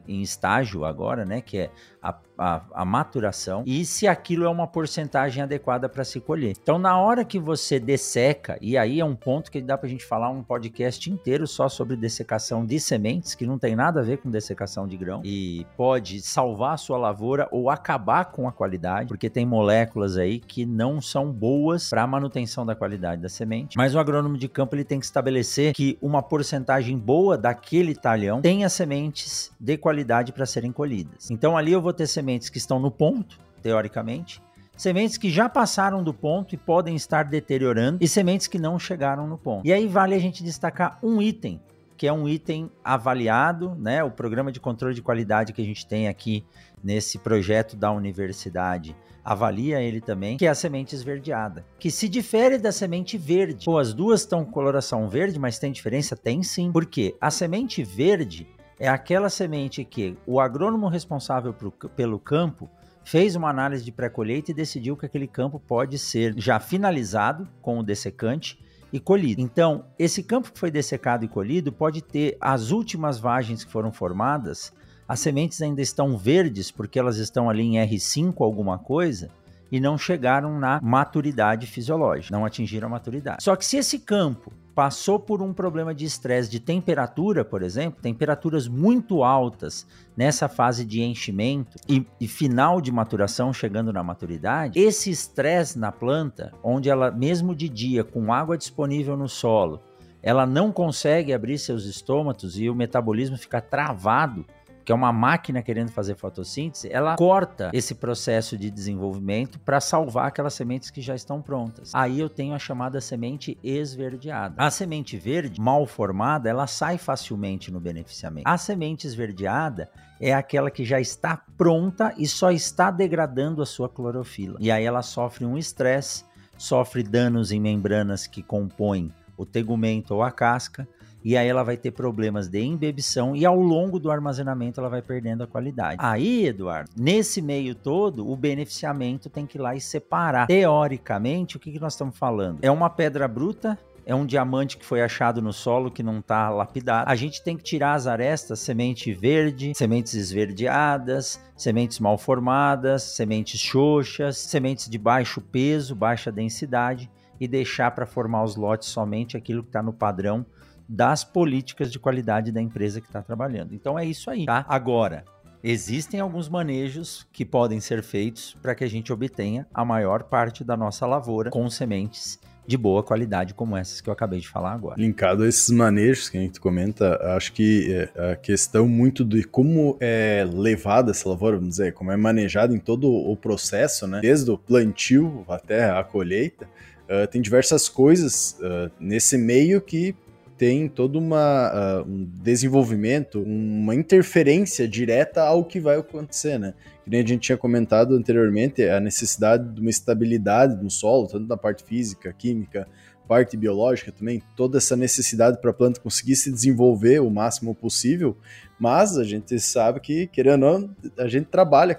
[0.07, 1.71] em, estágio agora, né, que é
[2.03, 6.55] a a, a, maturação e se aquilo é uma porcentagem adequada para se colher.
[6.63, 9.91] Então, na hora que você desseca, e aí é um ponto que dá para a
[9.91, 14.03] gente falar um podcast inteiro só sobre dessecação de sementes, que não tem nada a
[14.05, 18.53] ver com dessecação de grão, e pode salvar a sua lavoura ou acabar com a
[18.53, 23.29] qualidade, porque tem moléculas aí que não são boas para a manutenção da qualidade da
[23.29, 23.77] semente.
[23.77, 28.41] Mas o agrônomo de campo ele tem que estabelecer que uma porcentagem boa daquele talhão
[28.41, 31.31] tenha sementes de qualidade para serem colhidas.
[31.31, 34.43] Então, ali eu vou ter sementes sementes que estão no ponto, teoricamente,
[34.77, 39.27] sementes que já passaram do ponto e podem estar deteriorando, e sementes que não chegaram
[39.27, 39.67] no ponto.
[39.67, 41.59] E aí vale a gente destacar um item,
[41.97, 44.05] que é um item avaliado, né?
[44.05, 46.45] O programa de controle de qualidade que a gente tem aqui
[46.85, 52.57] nesse projeto da universidade avalia ele também, que é a semente esverdeada, que se difere
[52.57, 53.65] da semente verde.
[53.65, 56.15] Pô, as duas estão com coloração verde, mas tem diferença?
[56.17, 56.71] Tem sim.
[56.73, 58.47] Porque a semente verde
[58.79, 62.69] é aquela semente que o agrônomo responsável pro, pelo campo
[63.05, 67.79] fez uma análise de pré-colheita e decidiu que aquele campo pode ser já finalizado com
[67.79, 68.59] o dessecante
[68.93, 69.41] e colhido.
[69.41, 73.91] Então, esse campo que foi dessecado e colhido pode ter as últimas vagens que foram
[73.91, 74.73] formadas,
[75.07, 79.31] as sementes ainda estão verdes porque elas estão ali em R5 alguma coisa,
[79.71, 83.43] e não chegaram na maturidade fisiológica, não atingiram a maturidade.
[83.43, 88.01] Só que se esse campo passou por um problema de estresse de temperatura, por exemplo,
[88.01, 89.85] temperaturas muito altas
[90.17, 95.91] nessa fase de enchimento e, e, final de maturação, chegando na maturidade, esse estresse na
[95.91, 99.81] planta, onde ela, mesmo de dia, com água disponível no solo,
[100.23, 104.47] ela não consegue abrir seus estômatos e o metabolismo fica travado
[104.89, 110.29] que é uma máquina querendo fazer fotossíntese, ela corta esse processo de desenvolvimento para salvar
[110.29, 111.95] aquelas sementes que já estão prontas.
[111.95, 114.55] Aí eu tenho a chamada semente esverdeada.
[114.57, 118.49] A semente verde, mal formada, ela sai facilmente no beneficiamento.
[118.49, 123.91] A semente esverdeada é aquela que já está pronta e só está degradando a sua
[123.91, 124.57] clorofila.
[124.59, 126.25] E aí ela sofre um estresse,
[126.57, 130.89] sofre danos em membranas que compõem o tegumento ou a casca,
[131.25, 135.03] e aí ela vai ter problemas de embebição e ao longo do armazenamento ela vai
[135.03, 135.97] perdendo a qualidade.
[135.99, 140.47] Aí, Eduardo, nesse meio todo, o beneficiamento tem que ir lá e separar.
[140.47, 142.59] Teoricamente, o que, que nós estamos falando?
[142.63, 143.79] É uma pedra bruta
[144.09, 147.11] é um diamante que foi achado no solo que não está lapidado.
[147.11, 153.61] A gente tem que tirar as arestas, semente verde, sementes esverdeadas, sementes mal formadas, sementes
[153.61, 159.63] xoxas, sementes de baixo peso, baixa densidade e deixar para formar os lotes somente aquilo
[159.63, 160.47] que está no padrão
[160.89, 163.75] das políticas de qualidade da empresa que está trabalhando.
[163.75, 164.65] Então é isso aí, tá?
[164.69, 165.25] Agora,
[165.63, 170.65] existem alguns manejos que podem ser feitos para que a gente obtenha a maior parte
[170.65, 174.75] da nossa lavoura com sementes de boa qualidade como essas que eu acabei de falar
[174.75, 175.01] agora.
[175.01, 179.43] Linkado a esses manejos que a gente comenta, acho que é, a questão muito de
[179.43, 184.21] como é levada essa lavoura, vamos dizer, como é manejada em todo o processo, né?
[184.21, 186.69] Desde o plantio até a colheita,
[187.09, 190.15] uh, tem diversas coisas uh, nesse meio que
[190.59, 196.75] tem todo uma, uh, um desenvolvimento, uma interferência direta ao que vai acontecer, né?
[197.05, 201.47] Que nem a gente tinha comentado anteriormente, a necessidade de uma estabilidade no solo, tanto
[201.47, 202.89] na parte física, química,
[203.29, 208.37] parte biológica também, toda essa necessidade para a planta conseguir se desenvolver o máximo possível,
[208.81, 211.97] mas a gente sabe que, querendo ou não, a gente trabalha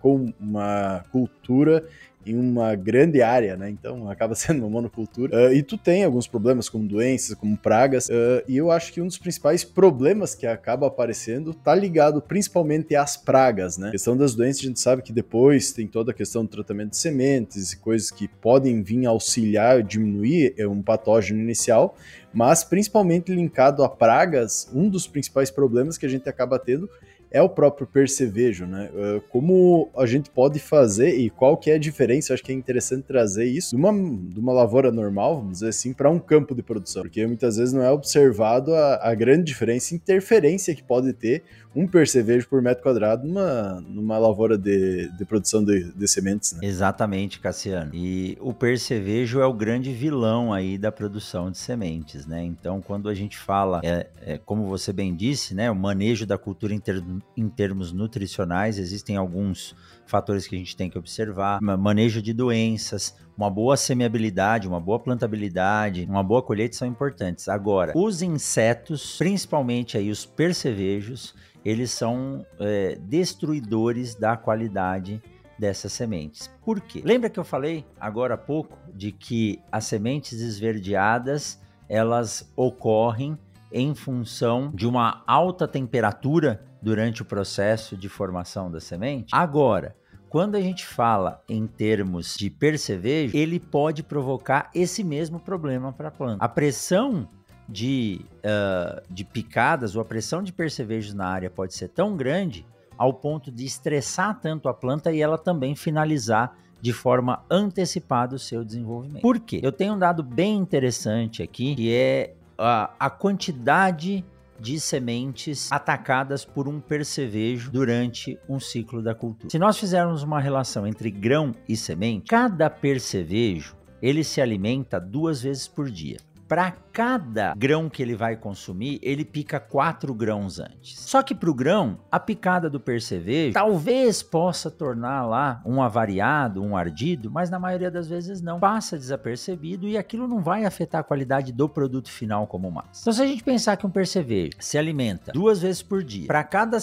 [0.00, 1.84] com uma cultura
[2.26, 3.70] em uma grande área, né?
[3.70, 5.48] Então acaba sendo uma monocultura.
[5.48, 8.08] Uh, e tu tem alguns problemas como doenças, como pragas.
[8.08, 12.94] Uh, e eu acho que um dos principais problemas que acaba aparecendo tá ligado principalmente
[12.96, 13.88] às pragas, né?
[13.88, 16.90] A questão das doenças, a gente sabe que depois tem toda a questão do tratamento
[16.90, 21.96] de sementes e coisas que podem vir auxiliar, diminuir é, um patógeno inicial,
[22.32, 26.88] mas principalmente linkado a pragas, um dos principais problemas que a gente acaba tendo
[27.34, 28.88] é o próprio percevejo, né?
[28.94, 32.54] Uh, como a gente pode fazer e qual que é a diferença, acho que é
[32.54, 36.54] interessante trazer isso de uma, de uma lavoura normal, vamos dizer assim, para um campo
[36.54, 41.12] de produção, porque muitas vezes não é observado a, a grande diferença, interferência que pode
[41.12, 41.42] ter
[41.74, 46.52] um percevejo por metro quadrado numa, numa lavoura de, de produção de, de sementes.
[46.52, 46.60] Né?
[46.62, 47.90] Exatamente, Cassiano.
[47.94, 52.42] E o percevejo é o grande vilão aí da produção de sementes, né?
[52.42, 56.38] Então, quando a gente fala, é, é como você bem disse, né, o manejo da
[56.38, 57.02] cultura em, ter,
[57.36, 59.74] em termos nutricionais, existem alguns
[60.06, 64.98] fatores que a gente tem que observar, manejo de doenças, uma boa semeabilidade, uma boa
[64.98, 67.48] plantabilidade, uma boa colheita são importantes.
[67.48, 75.20] Agora, os insetos, principalmente aí os percevejos, eles são é, destruidores da qualidade
[75.58, 76.50] dessas sementes.
[76.64, 77.02] Por quê?
[77.04, 83.38] Lembra que eu falei agora há pouco de que as sementes esverdeadas elas ocorrem
[83.74, 89.30] em função de uma alta temperatura durante o processo de formação da semente?
[89.32, 89.96] Agora,
[90.28, 96.08] quando a gente fala em termos de percevejo, ele pode provocar esse mesmo problema para
[96.08, 96.44] a planta.
[96.44, 97.28] A pressão
[97.68, 102.64] de, uh, de picadas ou a pressão de percevejos na área pode ser tão grande
[102.96, 108.38] ao ponto de estressar tanto a planta e ela também finalizar de forma antecipada o
[108.38, 109.22] seu desenvolvimento.
[109.22, 109.58] Por quê?
[109.62, 114.24] Eu tenho um dado bem interessante aqui, que é a, a quantidade
[114.58, 119.50] de sementes atacadas por um percevejo durante um ciclo da cultura.
[119.50, 125.42] Se nós fizermos uma relação entre grão e semente, cada percevejo ele se alimenta duas
[125.42, 131.00] vezes por dia para cada grão que ele vai consumir, ele pica quatro grãos antes.
[131.00, 136.62] Só que para o grão, a picada do percevejo talvez possa tornar lá um avariado,
[136.62, 138.60] um ardido, mas na maioria das vezes não.
[138.60, 143.02] Passa desapercebido e aquilo não vai afetar a qualidade do produto final como massa.
[143.02, 146.44] Então, se a gente pensar que um percevejo se alimenta duas vezes por dia, para
[146.44, 146.78] cada,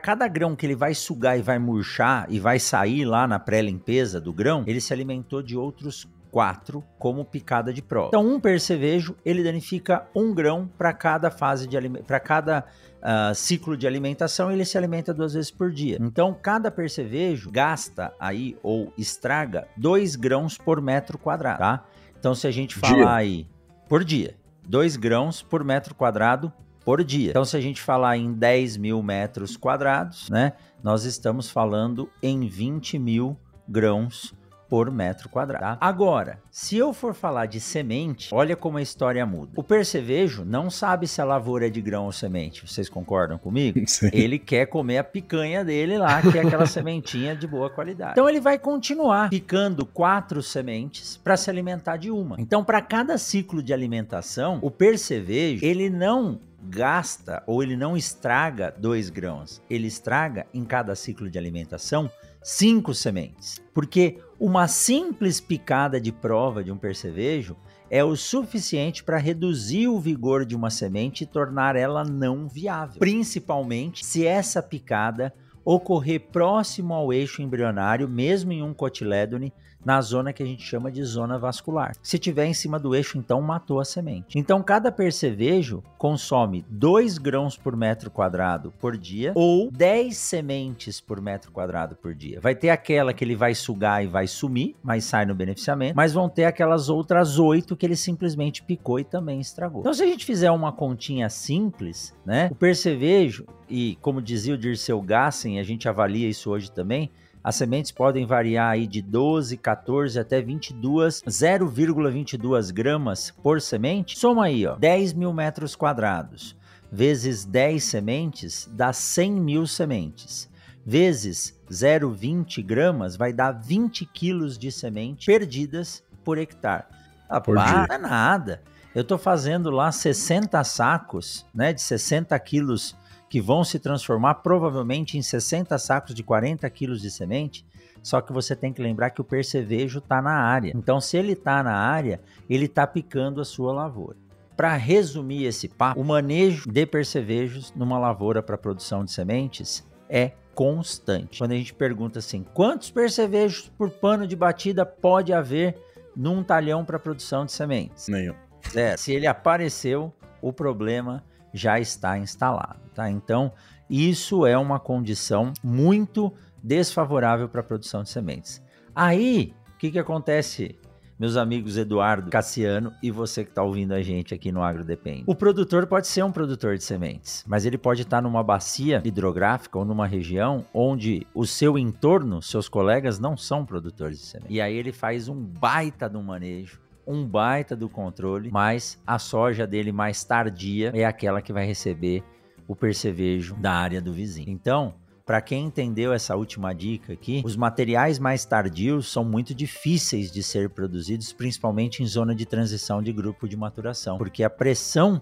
[0.00, 4.20] cada grão que ele vai sugar e vai murchar e vai sair lá na pré-limpeza
[4.20, 8.08] do grão, ele se alimentou de outros quatro como picada de prova.
[8.08, 12.64] Então, um percevejo ele danifica um grão para cada fase de para cada
[13.00, 14.50] uh, ciclo de alimentação.
[14.50, 15.98] Ele se alimenta duas vezes por dia.
[16.00, 21.84] Então, cada percevejo gasta aí ou estraga dois grãos por metro quadrado, tá?
[22.18, 23.12] Então, se a gente falar dia.
[23.12, 23.46] aí
[23.86, 24.34] por dia,
[24.66, 26.50] dois grãos por metro quadrado
[26.82, 27.30] por dia.
[27.30, 32.48] Então, se a gente falar em 10 mil metros quadrados, né, nós estamos falando em
[32.48, 33.36] 20 mil
[33.68, 34.34] grãos
[34.72, 35.78] por metro quadrado.
[35.78, 35.86] Tá?
[35.86, 39.52] Agora, se eu for falar de semente, olha como a história muda.
[39.54, 42.66] O percevejo não sabe se a lavoura é de grão ou semente.
[42.66, 43.78] Vocês concordam comigo?
[43.86, 44.08] Sim.
[44.14, 48.12] Ele quer comer a picanha dele lá, que é aquela sementinha de boa qualidade.
[48.12, 52.36] Então ele vai continuar picando quatro sementes para se alimentar de uma.
[52.40, 58.74] Então, para cada ciclo de alimentação, o percevejo ele não gasta ou ele não estraga
[58.78, 62.10] dois grãos, ele estraga em cada ciclo de alimentação
[62.42, 63.60] cinco sementes.
[63.72, 67.56] Porque uma simples picada de prova de um percevejo
[67.88, 72.98] é o suficiente para reduzir o vigor de uma semente e tornar ela não viável.
[72.98, 75.32] Principalmente se essa picada
[75.64, 79.52] ocorrer próximo ao eixo embrionário, mesmo em um cotilédone,
[79.84, 81.92] na zona que a gente chama de zona vascular.
[82.02, 84.38] Se tiver em cima do eixo, então matou a semente.
[84.38, 91.20] Então, cada percevejo consome 2 grãos por metro quadrado por dia ou 10 sementes por
[91.20, 92.40] metro quadrado por dia.
[92.40, 96.12] Vai ter aquela que ele vai sugar e vai sumir, mas sai no beneficiamento, mas
[96.12, 99.80] vão ter aquelas outras 8 que ele simplesmente picou e também estragou.
[99.80, 104.58] Então, se a gente fizer uma continha simples, né, o percevejo, e como dizia o
[104.58, 107.10] Dirceu Gassen, a gente avalia isso hoje também,
[107.42, 114.18] as sementes podem variar aí de 12, 14 até 22, 0,22 gramas por semente.
[114.18, 116.56] Soma aí, ó, 10 mil metros quadrados
[116.92, 120.50] vezes 10 sementes dá 100 mil sementes.
[120.84, 126.84] Vezes 0,20 gramas vai dar 20 quilos de semente perdidas por hectare.
[127.28, 128.62] Ah, por para nada.
[128.94, 132.94] Eu estou fazendo lá 60 sacos, né, de 60 quilos
[133.32, 137.64] que vão se transformar provavelmente em 60 sacos de 40 quilos de semente.
[138.02, 140.70] Só que você tem que lembrar que o percevejo está na área.
[140.76, 144.18] Então, se ele está na área, ele está picando a sua lavoura.
[144.54, 150.32] Para resumir esse papo, o manejo de percevejos numa lavoura para produção de sementes é
[150.54, 151.38] constante.
[151.38, 155.78] Quando a gente pergunta assim, quantos percevejos por pano de batida pode haver
[156.14, 158.08] num talhão para produção de sementes?
[158.08, 158.34] Nenhum.
[158.74, 163.10] É, se ele apareceu, o problema já está instalado, tá?
[163.10, 163.52] Então,
[163.88, 168.62] isso é uma condição muito desfavorável para a produção de sementes.
[168.94, 170.78] Aí, o que, que acontece,
[171.18, 175.24] meus amigos Eduardo, Cassiano e você que está ouvindo a gente aqui no Agro Depende?
[175.26, 179.78] O produtor pode ser um produtor de sementes, mas ele pode estar numa bacia hidrográfica
[179.78, 184.54] ou numa região onde o seu entorno, seus colegas, não são produtores de sementes.
[184.54, 189.18] E aí ele faz um baita de um manejo um baita do controle, mas a
[189.18, 192.22] soja dele mais tardia é aquela que vai receber
[192.66, 194.48] o percevejo da área do vizinho.
[194.48, 200.30] Então, para quem entendeu essa última dica aqui, os materiais mais tardios são muito difíceis
[200.30, 205.20] de ser produzidos, principalmente em zona de transição de grupo de maturação, porque a pressão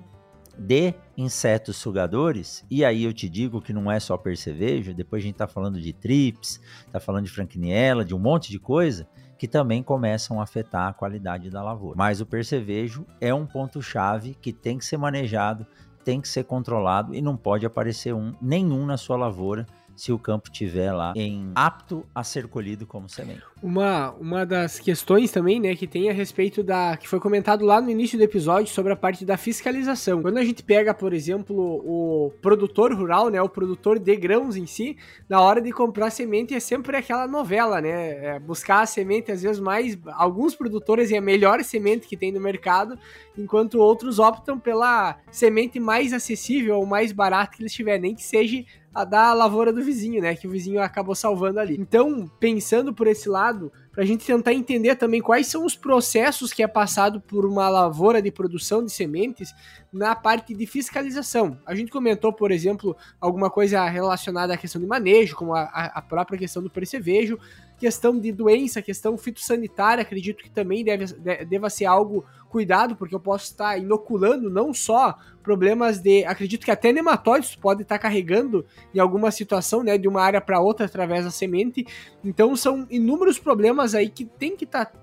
[0.59, 5.25] de insetos sugadores, e aí eu te digo que não é só percevejo, depois a
[5.25, 9.09] gente está falando de trips, está falando de franquiniela, de um monte de coisa,
[9.41, 11.97] que também começam a afetar a qualidade da lavoura.
[11.97, 15.67] Mas o percevejo é um ponto-chave que tem que ser manejado,
[16.05, 19.65] tem que ser controlado e não pode aparecer um, nenhum na sua lavoura
[20.01, 23.43] se o campo tiver lá em apto a ser colhido como semente.
[23.63, 27.83] Uma, uma das questões também, né, que tem a respeito da que foi comentado lá
[27.83, 30.23] no início do episódio sobre a parte da fiscalização.
[30.23, 34.65] Quando a gente pega, por exemplo, o produtor rural, né, o produtor de grãos em
[34.65, 34.97] si,
[35.29, 39.43] na hora de comprar semente é sempre aquela novela, né, é buscar a semente às
[39.43, 42.99] vezes mais alguns produtores é a melhor semente que tem no mercado,
[43.37, 48.25] enquanto outros optam pela semente mais acessível ou mais barata que eles tiverem, nem que
[48.25, 50.35] seja a da lavoura do vizinho, né?
[50.35, 51.77] Que o vizinho acabou salvando ali.
[51.79, 56.53] Então, pensando por esse lado, para a gente tentar entender também quais são os processos
[56.53, 59.55] que é passado por uma lavoura de produção de sementes
[59.93, 61.59] na parte de fiscalização.
[61.65, 66.03] A gente comentou, por exemplo, alguma coisa relacionada à questão de manejo, como a, a
[66.03, 67.39] própria questão do percevejo,
[67.81, 71.07] questão de doença, questão fitossanitária, acredito que também deve,
[71.47, 76.23] deva ser algo cuidado, porque eu posso estar inoculando não só problemas de.
[76.27, 80.61] Acredito que até nematóides pode estar carregando em alguma situação, né, de uma área para
[80.61, 81.87] outra através da semente.
[82.23, 84.99] Então são inúmeros problemas aí que tem que estar tá,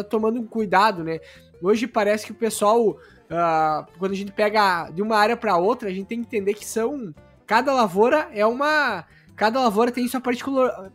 [0.00, 1.20] uh, tomando cuidado, né?
[1.62, 5.88] Hoje parece que o pessoal, uh, quando a gente pega de uma área para outra,
[5.88, 7.14] a gente tem que entender que são.
[7.46, 9.04] Cada lavoura é uma
[9.36, 10.22] cada lavoura tem sua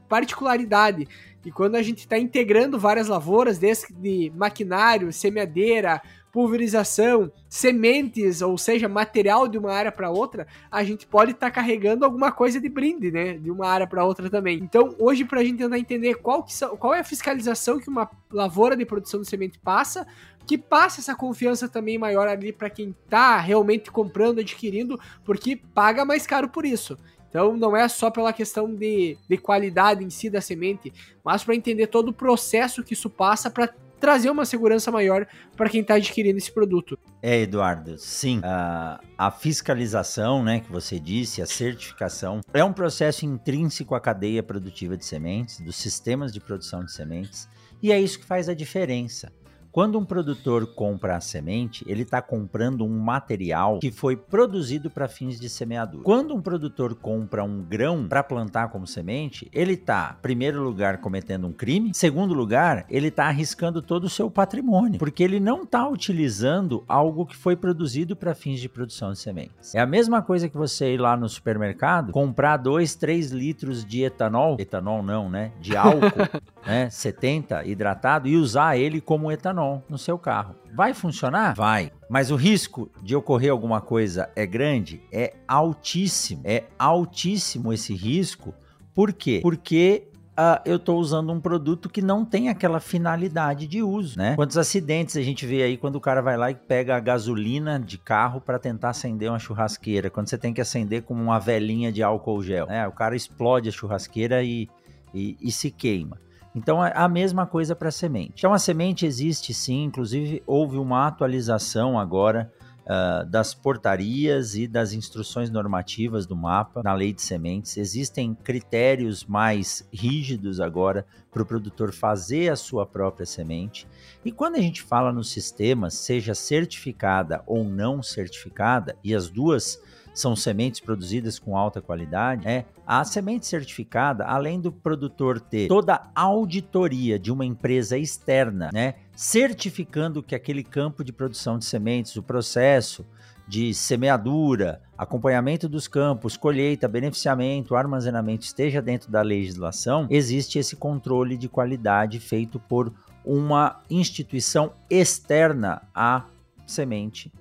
[0.10, 1.08] particularidade.
[1.46, 8.88] E quando a gente está integrando várias lavouras, desde maquinário, semeadeira, pulverização, sementes, ou seja,
[8.88, 12.70] material de uma área para outra, a gente pode estar tá carregando alguma coisa de
[12.70, 14.60] brinde, né, de uma área para outra também.
[14.60, 17.90] Então, hoje para a gente tentar entender qual, que são, qual é a fiscalização que
[17.90, 20.08] uma lavoura de produção de semente passa,
[20.46, 26.06] que passa essa confiança também maior ali para quem está realmente comprando, adquirindo, porque paga
[26.06, 26.98] mais caro por isso.
[27.32, 31.56] Então não é só pela questão de, de qualidade em si da semente, mas para
[31.56, 35.26] entender todo o processo que isso passa para trazer uma segurança maior
[35.56, 37.00] para quem está adquirindo esse produto.
[37.22, 38.42] É, Eduardo, sim.
[38.44, 44.42] A, a, fiscalização, né, que você disse, a certificação, é um processo intrínseco à cadeia
[44.42, 47.48] produtiva de sementes, dos sistemas de produção de sementes,
[47.82, 49.32] e é isso que faz a diferença.
[49.72, 55.08] Quando um produtor compra a semente, ele está comprando um material que foi produzido para
[55.08, 56.04] fins de semeadura.
[56.04, 61.48] Quando um produtor compra um grão para plantar como semente, ele está, primeiro lugar, cometendo
[61.48, 65.88] um crime, segundo lugar, ele está arriscando todo o seu patrimônio, porque ele não está
[65.88, 69.74] utilizando algo que foi produzido para fins de produção de sementes.
[69.74, 74.04] É a mesma coisa que você ir lá no supermercado, comprar 2, 3 litros de
[74.04, 75.54] etanol, etanol não, né?
[75.62, 76.02] De álcool,
[76.68, 76.90] né?
[76.90, 80.56] 70 hidratado e usar ele como etanol no seu carro.
[80.74, 81.56] Vai funcionar?
[81.56, 81.92] Vai.
[82.10, 85.02] Mas o risco de ocorrer alguma coisa é grande?
[85.12, 86.42] É altíssimo.
[86.44, 88.54] É altíssimo esse risco.
[88.94, 89.40] Por quê?
[89.42, 94.34] Porque Uh, eu estou usando um produto que não tem aquela finalidade de uso, né?
[94.36, 97.78] Quantos acidentes a gente vê aí quando o cara vai lá e pega a gasolina
[97.78, 101.92] de carro para tentar acender uma churrasqueira, quando você tem que acender com uma velinha
[101.92, 102.88] de álcool gel, né?
[102.88, 104.70] O cara explode a churrasqueira e,
[105.14, 106.18] e, e se queima.
[106.54, 108.34] Então é a mesma coisa para a semente.
[108.38, 114.94] Então a semente existe sim, inclusive houve uma atualização agora uh, das portarias e das
[114.94, 117.78] instruções normativas do mapa na lei de sementes.
[117.78, 123.88] Existem critérios mais rígidos agora para o produtor fazer a sua própria semente.
[124.26, 129.80] E quando a gente fala nos sistemas, seja certificada ou não certificada, e as duas
[130.14, 136.10] são sementes produzidas com alta qualidade, é a semente certificada, além do produtor ter toda
[136.16, 142.16] a auditoria de uma empresa externa, né, certificando que aquele campo de produção de sementes,
[142.16, 143.06] o processo
[143.48, 151.36] de semeadura, acompanhamento dos campos, colheita, beneficiamento, armazenamento esteja dentro da legislação, existe esse controle
[151.36, 152.94] de qualidade feito por
[153.26, 156.24] uma instituição externa à
[156.66, 157.32] semente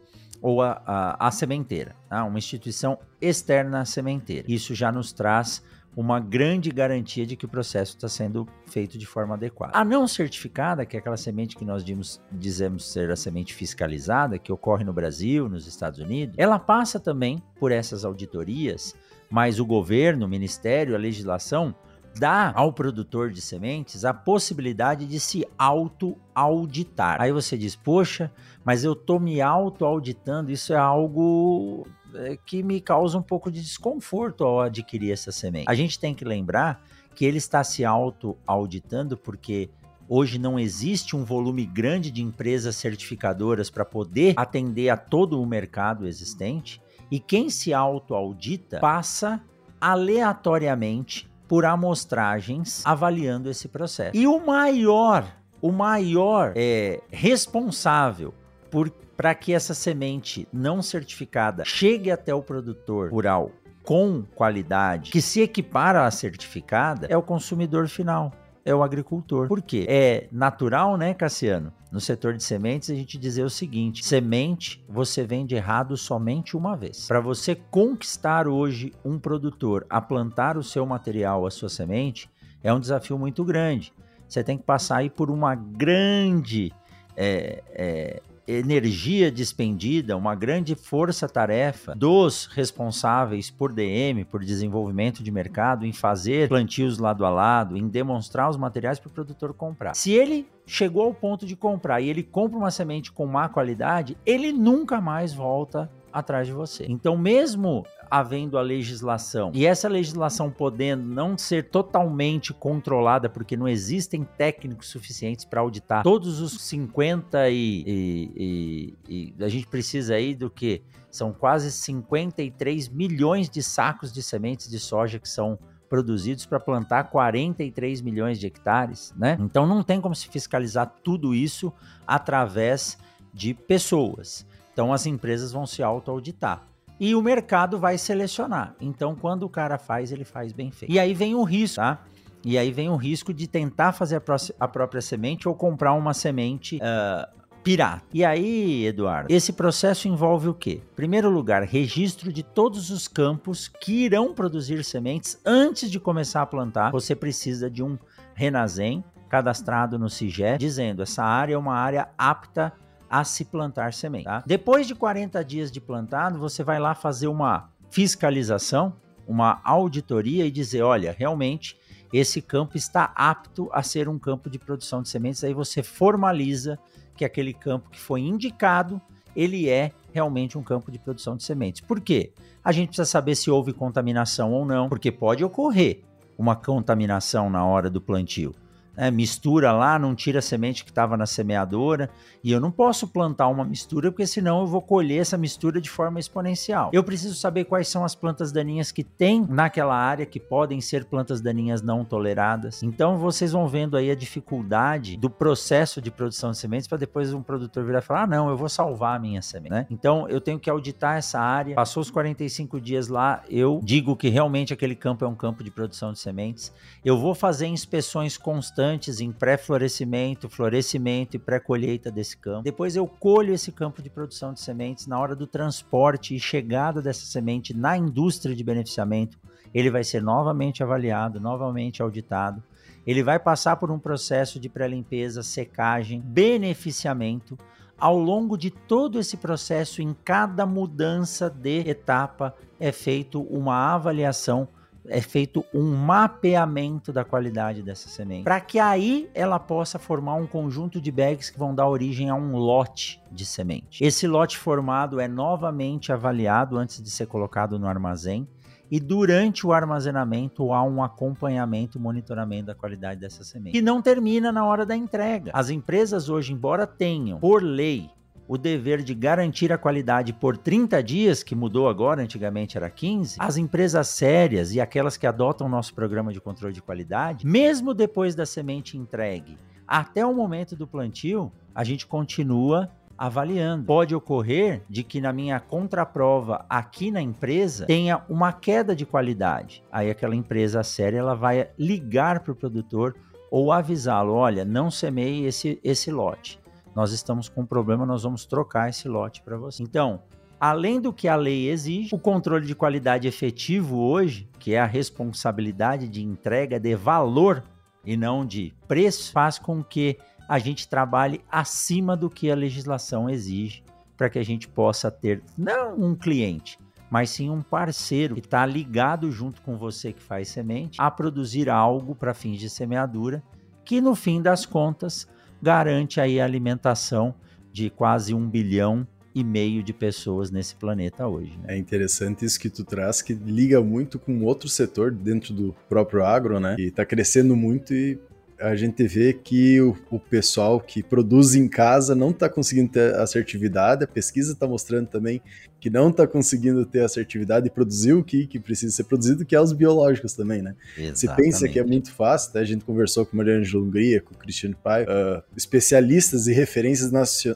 [0.41, 2.25] ou a, a, a sementeira, tá?
[2.25, 4.51] uma instituição externa à sementeira.
[4.51, 5.63] Isso já nos traz
[5.97, 9.77] uma grande garantia de que o processo está sendo feito de forma adequada.
[9.77, 14.39] A não certificada, que é aquela semente que nós dimos, dizemos ser a semente fiscalizada,
[14.39, 18.95] que ocorre no Brasil, nos Estados Unidos, ela passa também por essas auditorias,
[19.29, 21.75] mas o governo, o ministério, a legislação
[22.19, 27.21] dá ao produtor de sementes a possibilidade de se auto-auditar.
[27.21, 28.33] Aí você diz, poxa,
[28.65, 33.61] mas eu tô me auto-auditando, isso é algo é, que me causa um pouco de
[33.61, 35.67] desconforto ao adquirir essa semente.
[35.69, 36.85] A gente tem que lembrar
[37.15, 39.71] que ele está se auto-auditando porque
[40.09, 45.47] hoje não existe um volume grande de empresas certificadoras para poder atender a todo o
[45.47, 46.83] mercado existente.
[47.11, 49.41] E quem se auto-audita passa
[49.81, 54.17] aleatoriamente por amostragens avaliando esse processo.
[54.17, 55.27] E o maior,
[55.61, 58.33] o maior é, responsável
[58.71, 63.51] por para que essa semente não certificada chegue até o produtor rural
[63.83, 68.33] com qualidade, que se equipara à certificada, é o consumidor final
[68.65, 69.49] é o agricultor.
[69.49, 69.87] Por quê?
[69.89, 71.73] É natural, né, Cassiano?
[71.91, 76.77] No setor de sementes, a gente dizer o seguinte: semente você vende errado somente uma
[76.77, 77.07] vez.
[77.07, 82.31] Para você conquistar hoje um produtor a plantar o seu material, a sua semente,
[82.63, 83.93] é um desafio muito grande.
[84.29, 86.73] Você tem que passar aí por uma grande
[87.17, 88.23] é, é,
[88.59, 96.49] energia despendida, uma grande força-tarefa dos responsáveis por DM, por desenvolvimento de mercado, em fazer
[96.49, 99.95] plantios lado a lado, em demonstrar os materiais para o produtor comprar.
[99.95, 104.17] Se ele chegou ao ponto de comprar e ele compra uma semente com má qualidade,
[104.25, 106.87] ele nunca mais volta atrás de você.
[106.89, 113.69] Então, mesmo havendo a legislação e essa legislação podendo não ser totalmente controlada, porque não
[113.69, 117.55] existem técnicos suficientes para auditar todos os 50 e,
[117.87, 120.83] e, e, e, a gente precisa aí do que?
[121.11, 125.59] São quase 53 milhões de sacos de sementes de soja que são
[125.89, 129.37] produzidos para plantar 43 milhões de hectares, né?
[129.41, 131.73] Então não tem como se fiscalizar tudo isso
[132.07, 132.97] através
[133.35, 134.47] de pessoas.
[134.73, 136.67] Então as empresas vão se auto-auditar.
[136.99, 138.75] e o mercado vai selecionar.
[138.79, 140.93] Então, quando o cara faz, ele faz bem feito.
[140.93, 142.05] E aí vem o risco, tá?
[142.45, 146.13] E aí vem o risco de tentar fazer a, a própria semente ou comprar uma
[146.13, 148.03] semente uh, pirata.
[148.13, 150.81] E aí, Eduardo, esse processo envolve o quê?
[150.97, 156.47] Primeiro lugar, registro de todos os campos que irão produzir sementes antes de começar a
[156.47, 156.91] plantar.
[156.91, 157.99] Você precisa de um
[158.35, 162.73] Renazem cadastrado no CIGE, dizendo essa área é uma área apta
[163.11, 164.25] a se plantar semente.
[164.25, 164.45] Tá?
[164.47, 168.95] Depois de 40 dias de plantado, você vai lá fazer uma fiscalização,
[169.27, 171.77] uma auditoria e dizer, olha, realmente
[172.13, 175.43] esse campo está apto a ser um campo de produção de sementes.
[175.43, 176.79] Aí você formaliza
[177.17, 179.01] que aquele campo que foi indicado,
[179.35, 181.81] ele é realmente um campo de produção de sementes.
[181.81, 182.33] Por quê?
[182.65, 186.03] A gente precisa saber se houve contaminação ou não, porque pode ocorrer
[186.39, 188.55] uma contaminação na hora do plantio
[189.01, 192.11] é, mistura lá, não tira a semente que estava na semeadora,
[192.45, 195.89] e eu não posso plantar uma mistura, porque senão eu vou colher essa mistura de
[195.89, 196.91] forma exponencial.
[196.93, 201.07] Eu preciso saber quais são as plantas daninhas que tem naquela área, que podem ser
[201.07, 202.83] plantas daninhas não toleradas.
[202.83, 207.33] Então vocês vão vendo aí a dificuldade do processo de produção de sementes, para depois
[207.33, 209.71] um produtor virar e falar: ah, não, eu vou salvar a minha semente.
[209.71, 209.87] Né?
[209.91, 211.75] Então eu tenho que auditar essa área.
[211.75, 215.71] Passou os 45 dias lá, eu digo que realmente aquele campo é um campo de
[215.71, 216.71] produção de sementes.
[217.03, 218.90] Eu vou fazer inspeções constantes
[219.21, 222.63] em pré-florescimento, florescimento e pré-colheita desse campo.
[222.63, 227.03] Depois eu colho esse campo de produção de sementes na hora do transporte e chegada
[227.03, 229.39] dessa semente na indústria de beneficiamento.
[229.73, 232.63] Ele vai ser novamente avaliado, novamente auditado.
[233.07, 237.57] Ele vai passar por um processo de pré-limpeza, secagem, beneficiamento.
[237.99, 244.69] Ao longo de todo esse processo, em cada mudança de etapa, é feito uma avaliação
[245.07, 250.47] é feito um mapeamento da qualidade dessa semente, para que aí ela possa formar um
[250.47, 254.05] conjunto de bags que vão dar origem a um lote de semente.
[254.05, 258.47] Esse lote formado é novamente avaliado antes de ser colocado no armazém
[258.91, 263.79] e durante o armazenamento há um acompanhamento, monitoramento da qualidade dessa semente.
[263.79, 265.53] E não termina na hora da entrega.
[265.55, 268.11] As empresas hoje, embora tenham por lei
[268.51, 273.37] o dever de garantir a qualidade por 30 dias, que mudou agora, antigamente era 15,
[273.39, 277.95] as empresas sérias e aquelas que adotam o nosso programa de controle de qualidade, mesmo
[277.95, 283.85] depois da semente entregue até o momento do plantio, a gente continua avaliando.
[283.85, 289.81] Pode ocorrer de que na minha contraprova aqui na empresa tenha uma queda de qualidade.
[289.93, 293.15] Aí aquela empresa séria ela vai ligar para o produtor
[293.49, 296.60] ou avisá-lo, olha, não semeie esse, esse lote
[297.01, 299.83] nós estamos com um problema, nós vamos trocar esse lote para você.
[299.83, 300.23] Então,
[300.61, 304.85] além do que a lei exige, o controle de qualidade efetivo hoje, que é a
[304.85, 307.65] responsabilidade de entrega de valor
[308.05, 313.31] e não de preço, faz com que a gente trabalhe acima do que a legislação
[313.31, 313.83] exige
[314.15, 316.79] para que a gente possa ter não um cliente,
[317.09, 321.71] mas sim um parceiro que está ligado junto com você que faz semente a produzir
[321.71, 323.43] algo para fins de semeadura,
[323.87, 325.27] que no fim das contas
[325.63, 327.35] garante aí a alimentação
[327.73, 331.57] de quase um bilhão e meio de pessoas nesse planeta hoje.
[331.59, 331.75] Né?
[331.75, 336.25] É interessante isso que tu traz, que liga muito com outro setor dentro do próprio
[336.25, 336.75] agro, né?
[336.75, 338.19] Que está crescendo muito e
[338.61, 343.15] a gente vê que o, o pessoal que produz em casa não está conseguindo ter
[343.15, 344.05] assertividade.
[344.05, 345.41] A pesquisa está mostrando também
[345.81, 349.57] que não está conseguindo ter assertividade e produzir o que, que precisa ser produzido, que
[349.57, 350.75] é os biológicos também, né?
[350.97, 351.19] Exatamente.
[351.19, 352.61] Se pensa que é muito fácil, tá?
[352.61, 356.53] a gente conversou com o Mariana de Hungria, com o Cristiano Pai, uh, especialistas e
[356.53, 357.11] referências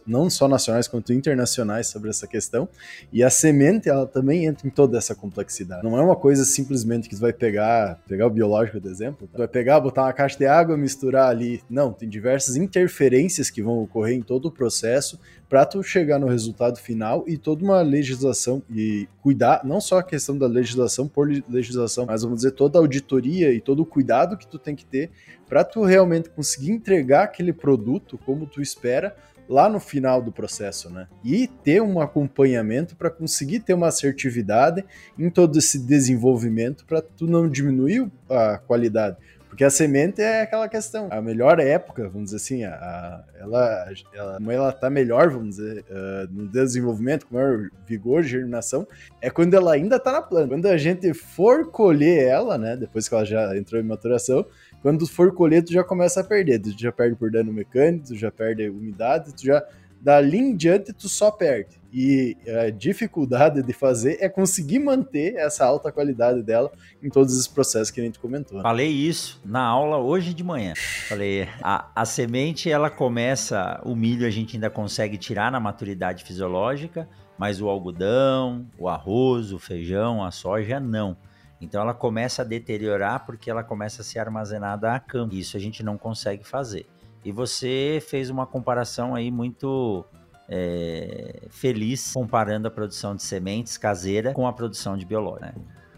[0.06, 2.68] não só nacionais quanto internacionais sobre essa questão,
[3.12, 5.84] e a semente, ela também entra em toda essa complexidade.
[5.84, 9.36] Não é uma coisa simplesmente que tu vai pegar, pegar o biológico, por exemplo, tu
[9.38, 11.62] vai pegar, botar uma caixa de água, misturar ali.
[11.68, 15.18] Não, tem diversas interferências que vão ocorrer em todo o processo
[15.48, 20.02] para tu chegar no resultado final e toda uma legislação e cuidar, não só a
[20.02, 24.36] questão da legislação por legislação, mas vamos dizer toda a auditoria e todo o cuidado
[24.36, 25.10] que tu tem que ter
[25.48, 29.14] para tu realmente conseguir entregar aquele produto como tu espera
[29.48, 31.06] lá no final do processo, né?
[31.22, 34.84] E ter um acompanhamento para conseguir ter uma assertividade
[35.18, 39.16] em todo esse desenvolvimento para tu não diminuir a qualidade.
[39.54, 41.06] Porque a semente é aquela questão.
[41.12, 45.84] A melhor época, vamos dizer assim, a, ela, ela, como ela tá melhor, vamos dizer,
[45.88, 48.84] uh, no desenvolvimento, com maior vigor, germinação,
[49.22, 50.48] é quando ela ainda tá na planta.
[50.48, 54.44] Quando a gente for colher ela, né, depois que ela já entrou em maturação,
[54.82, 56.58] quando for colher, tu já começa a perder.
[56.58, 59.64] Tu já perde por dano mecânico, tu já perde umidade, tu já
[60.00, 61.80] dali em diante tu só perde.
[61.96, 67.46] E a dificuldade de fazer é conseguir manter essa alta qualidade dela em todos os
[67.46, 68.60] processos que a gente comentou.
[68.62, 70.72] Falei isso na aula hoje de manhã.
[71.08, 76.24] Falei, a, a semente ela começa, o milho a gente ainda consegue tirar na maturidade
[76.24, 81.16] fisiológica, mas o algodão, o arroz, o feijão, a soja não.
[81.60, 85.32] Então ela começa a deteriorar porque ela começa a ser armazenada a campo.
[85.32, 86.86] Isso a gente não consegue fazer.
[87.24, 90.04] E você fez uma comparação aí muito
[90.48, 95.42] é, feliz comparando a produção de sementes caseira com a produção de biológico.
[95.42, 95.54] Né?